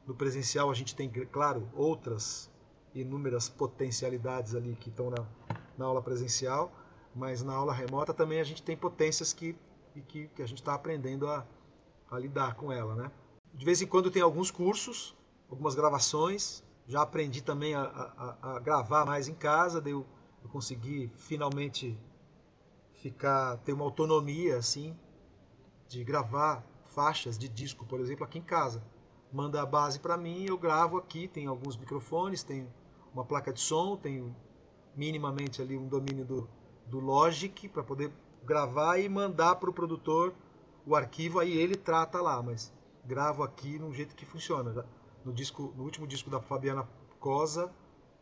[0.05, 2.49] no presencial, a gente tem, claro, outras
[2.95, 5.25] inúmeras potencialidades ali que estão na,
[5.77, 6.71] na aula presencial,
[7.13, 9.55] mas na aula remota também a gente tem potências que,
[10.07, 11.45] que, que a gente está aprendendo a,
[12.09, 12.95] a lidar com ela.
[12.95, 13.11] Né?
[13.53, 15.16] De vez em quando tem alguns cursos
[15.49, 16.63] algumas gravações.
[16.87, 20.05] Já aprendi também a, a, a gravar mais em casa, daí eu,
[20.41, 21.97] eu consegui finalmente
[22.93, 24.97] ficar ter uma autonomia assim
[25.87, 28.83] de gravar faixas de disco, por exemplo, aqui em casa.
[29.31, 32.67] Manda a base para mim, eu gravo aqui, tem alguns microfones, tem
[33.13, 34.35] uma placa de som, tenho
[34.95, 36.49] minimamente ali um domínio do,
[36.85, 38.11] do Logic para poder
[38.43, 40.33] gravar e mandar para o produtor
[40.85, 42.73] o arquivo, aí ele trata lá, mas
[43.05, 44.85] gravo aqui no jeito que funciona.
[45.23, 46.87] No, disco, no último disco da Fabiana
[47.19, 47.73] Cosa,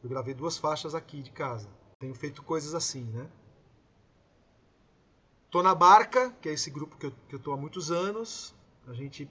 [0.04, 1.70] eu gravei duas faixas aqui de casa.
[2.00, 3.30] Tenho feito coisas assim, né?
[5.50, 8.54] Tô na Barca, que é esse grupo que eu, que eu tô há muitos anos.
[8.88, 9.30] A gente,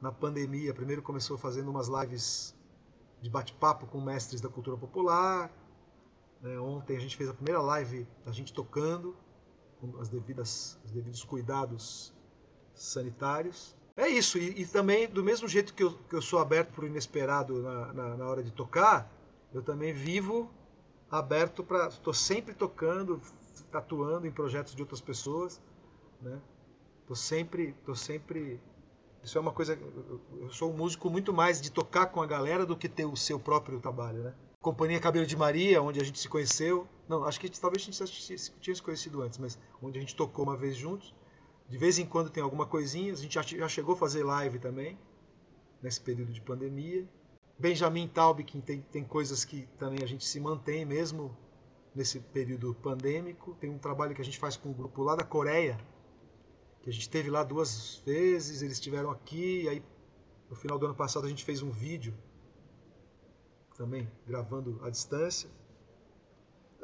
[0.00, 2.54] na pandemia, primeiro começou fazendo umas lives
[3.20, 5.50] de bate-papo com mestres da cultura popular.
[6.42, 9.16] É, ontem a gente fez a primeira live da gente tocando,
[9.80, 12.12] com as devidas, os devidos cuidados
[12.74, 13.75] sanitários.
[13.96, 16.84] É isso, e, e também, do mesmo jeito que eu, que eu sou aberto para
[16.84, 19.10] o inesperado na, na, na hora de tocar,
[19.54, 20.50] eu também vivo
[21.10, 21.86] aberto para.
[21.86, 23.20] Estou sempre tocando,
[23.72, 25.62] atuando em projetos de outras pessoas.
[26.20, 26.38] Né?
[27.06, 28.60] Tô sempre, tô sempre.
[29.22, 29.78] Isso é uma coisa.
[30.40, 33.16] Eu sou um músico muito mais de tocar com a galera do que ter o
[33.16, 34.34] seu próprio trabalho, né?
[34.60, 36.86] Companhia Cabelo de Maria, onde a gente se conheceu.
[37.08, 40.44] Não, acho que talvez a gente tinha se conhecido antes, mas onde a gente tocou
[40.44, 41.14] uma vez juntos.
[41.68, 43.12] De vez em quando tem alguma coisinha.
[43.12, 44.98] A gente já, chegou a fazer live também,
[45.82, 47.08] nesse período de pandemia.
[47.58, 51.36] Benjamin Taub, que tem, tem coisas que também a gente se mantém mesmo
[51.94, 53.56] nesse período pandêmico.
[53.58, 55.78] Tem um trabalho que a gente faz com um grupo lá da Coreia,
[56.82, 59.82] que a gente teve lá duas vezes, eles estiveram aqui, aí
[60.48, 62.14] no final do ano passado a gente fez um vídeo
[63.76, 65.50] também gravando à distância.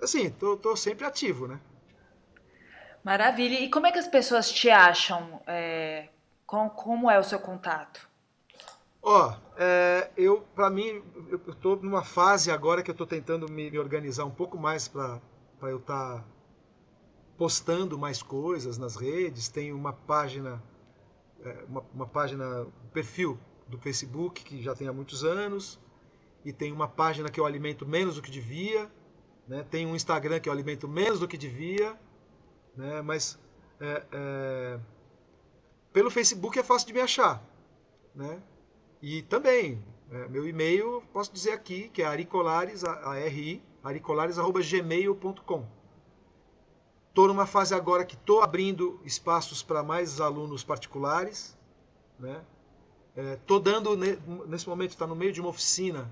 [0.01, 1.61] Assim, tô, tô sempre ativo, né?
[3.05, 3.59] Maravilha.
[3.61, 5.40] E como é que as pessoas te acham?
[5.46, 6.09] É,
[6.46, 8.09] com, como é o seu contato?
[9.03, 13.50] Ó, oh, é, eu, para mim, eu estou numa fase agora que eu estou tentando
[13.50, 15.20] me, me, organizar um pouco mais para
[15.62, 16.24] eu estar tá
[17.36, 19.48] postando mais coisas nas redes.
[19.48, 20.62] Tem uma página,
[21.44, 23.36] é, uma, uma página, um perfil
[23.66, 25.80] do Facebook que já tem há muitos anos
[26.44, 28.88] e tem uma página que eu alimento menos do que devia,
[29.48, 29.64] né?
[29.68, 31.98] Tem um Instagram que eu alimento menos do que devia,
[32.77, 33.03] né?
[33.03, 33.39] Mas
[33.81, 34.81] é, é,
[35.93, 37.43] pelo Facebook é fácil de me achar,
[38.14, 38.41] né?
[39.01, 45.66] E também, é, meu e-mail, posso dizer aqui, que é aricolares, a, R-I, aricolares.gmail.com.
[47.09, 51.59] Estou numa fase agora que estou abrindo espaços para mais alunos particulares.
[52.16, 53.61] Estou né?
[53.61, 53.97] é, dando,
[54.47, 56.11] nesse momento, está no meio de uma oficina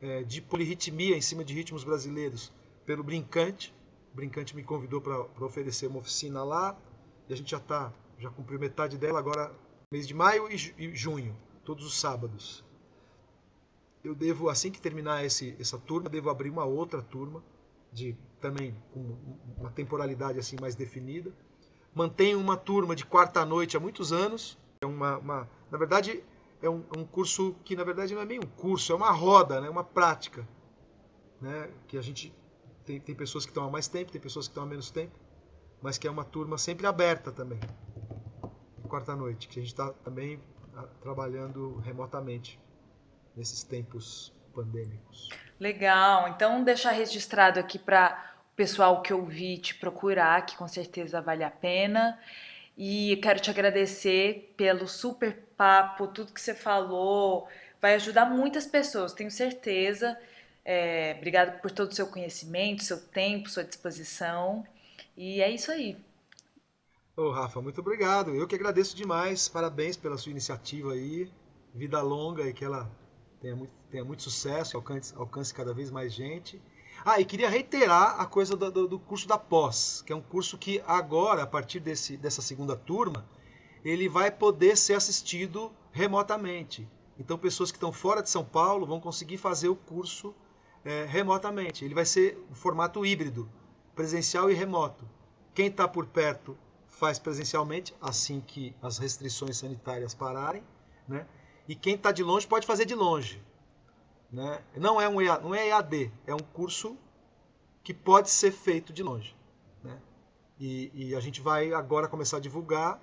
[0.00, 2.50] é, de polirritmia em cima de ritmos brasileiros
[2.84, 3.72] pelo Brincante.
[4.12, 6.76] O Brincante me convidou para oferecer uma oficina lá.
[7.28, 9.52] E a gente já está, já cumpriu metade dela agora,
[9.90, 11.34] mês de maio e, junho
[11.64, 12.64] todos os sábados.
[14.04, 17.42] Eu devo, assim que terminar esse, essa turma, devo abrir uma outra turma,
[17.92, 19.16] de também com
[19.58, 21.32] uma temporalidade assim mais definida.
[21.94, 24.58] Mantenho uma turma de quarta noite há muitos anos.
[24.80, 26.24] É uma, uma na verdade,
[26.60, 29.60] é um, um, curso que na verdade não é bem um curso, é uma roda,
[29.60, 29.70] né?
[29.70, 30.46] uma prática.
[31.40, 31.70] Né?
[31.86, 32.34] Que a gente
[32.84, 35.18] tem, tem pessoas que estão há mais tempo, tem pessoas que estão há menos tempo,
[35.80, 37.60] mas que é uma turma sempre aberta também.
[38.88, 40.40] Quarta noite, que a gente está também
[41.00, 42.60] trabalhando remotamente
[43.36, 45.30] nesses tempos pandêmicos.
[45.58, 46.28] Legal.
[46.28, 51.44] Então, deixar registrado aqui para o pessoal que ouvir te procurar, que com certeza vale
[51.44, 52.18] a pena.
[52.76, 57.48] E quero te agradecer pelo super papo, tudo que você falou.
[57.80, 60.18] Vai ajudar muitas pessoas, tenho certeza.
[60.64, 64.64] É, obrigado por todo o seu conhecimento, seu tempo, sua disposição.
[65.16, 65.96] E é isso aí.
[67.16, 68.34] Ô, Rafa, muito obrigado.
[68.34, 69.48] Eu que agradeço demais.
[69.48, 71.30] Parabéns pela sua iniciativa aí.
[71.74, 72.90] Vida longa e que ela
[73.40, 76.60] tenha muito, tenha muito sucesso, alcance, alcance cada vez mais gente.
[77.04, 80.56] Ah, e queria reiterar a coisa do, do, curso da pós, que é um curso
[80.56, 83.26] que agora, a partir desse, dessa segunda turma,
[83.84, 86.88] ele vai poder ser assistido remotamente.
[87.18, 90.32] Então, pessoas que estão fora de São Paulo vão conseguir fazer o curso
[90.84, 91.84] é, remotamente.
[91.84, 93.48] Ele vai ser um formato híbrido,
[93.94, 95.08] presencial e remoto.
[95.54, 96.56] Quem está por perto
[96.88, 100.62] faz presencialmente, assim que as restrições sanitárias pararem,
[101.06, 101.26] né?
[101.68, 103.42] E quem está de longe pode fazer de longe,
[104.30, 104.62] né?
[104.76, 106.96] Não é um EAD, não é EAD, é um curso
[107.82, 109.36] que pode ser feito de longe,
[109.82, 109.98] né?
[110.58, 113.00] E, e a gente vai agora começar a divulgar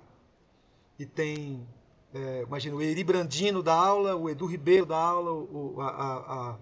[0.98, 1.66] e tem,
[2.12, 6.58] é, imagina, o Eri Brandino da aula, o Edu Ribeiro da aula, o, a, a,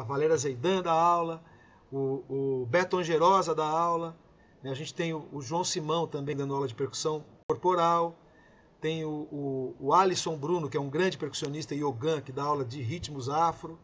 [0.00, 1.42] Valéria Zeidan da aula,
[1.90, 4.16] o, o Beto Angerosa da aula,
[4.62, 4.70] né?
[4.70, 8.16] A gente tem o João Simão também dando aula de percussão corporal.
[8.80, 12.64] Tem o, o, o Alisson Bruno, que é um grande percussionista yogan, que dá aula
[12.64, 13.78] de ritmos afro.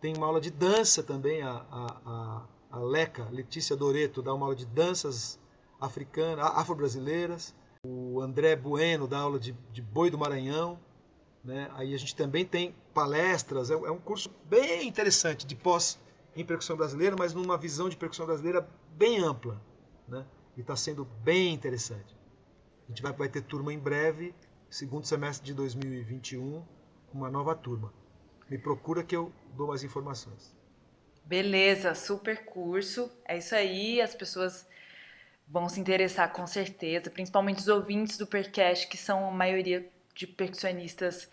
[0.00, 4.56] Tem uma aula de dança também, a, a, a Leca, Letícia Doreto, dá uma aula
[4.56, 5.38] de danças
[5.80, 7.54] africanas, afro-brasileiras.
[7.84, 10.78] O André Bueno dá aula de, de boi do Maranhão.
[11.46, 11.70] Né?
[11.74, 15.96] Aí a gente também tem palestras, é, é um curso bem interessante de pós
[16.34, 19.62] em percussão brasileira, mas numa visão de percussão brasileira bem ampla
[20.08, 20.26] né?
[20.56, 22.16] e está sendo bem interessante.
[22.84, 24.34] A gente vai, vai ter turma em breve,
[24.68, 26.64] segundo semestre de 2021,
[27.14, 27.94] uma nova turma.
[28.50, 30.52] Me procura que eu dou mais informações.
[31.24, 33.08] Beleza, super curso.
[33.24, 34.66] É isso aí, as pessoas
[35.46, 40.26] vão se interessar com certeza, principalmente os ouvintes do Percast, que são a maioria de
[40.26, 41.28] percussionistas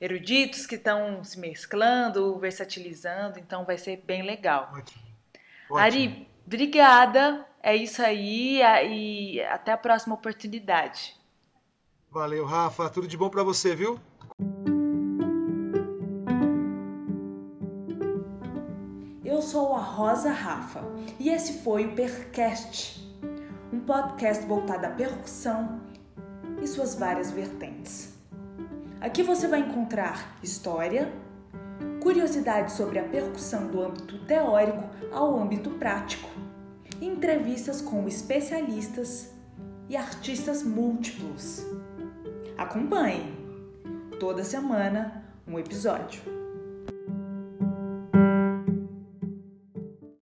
[0.00, 4.70] eruditos que estão se mesclando, versatilizando, então vai ser bem legal.
[4.74, 5.02] Ótimo.
[5.70, 5.78] Ótimo.
[5.78, 7.46] Ari, obrigada.
[7.62, 11.16] É isso aí e até a próxima oportunidade.
[12.10, 12.88] Valeu, Rafa.
[12.88, 13.98] Tudo de bom para você, viu?
[19.24, 20.82] Eu sou a Rosa Rafa
[21.18, 23.00] e esse foi o Percast,
[23.72, 25.80] um podcast voltado à percussão
[26.62, 28.15] e suas várias vertentes.
[29.00, 31.12] Aqui você vai encontrar história,
[32.02, 36.28] curiosidades sobre a percussão do âmbito teórico ao âmbito prático,
[37.00, 39.30] entrevistas com especialistas
[39.88, 41.64] e artistas múltiplos.
[42.56, 43.34] Acompanhe!
[44.18, 46.35] Toda semana um episódio.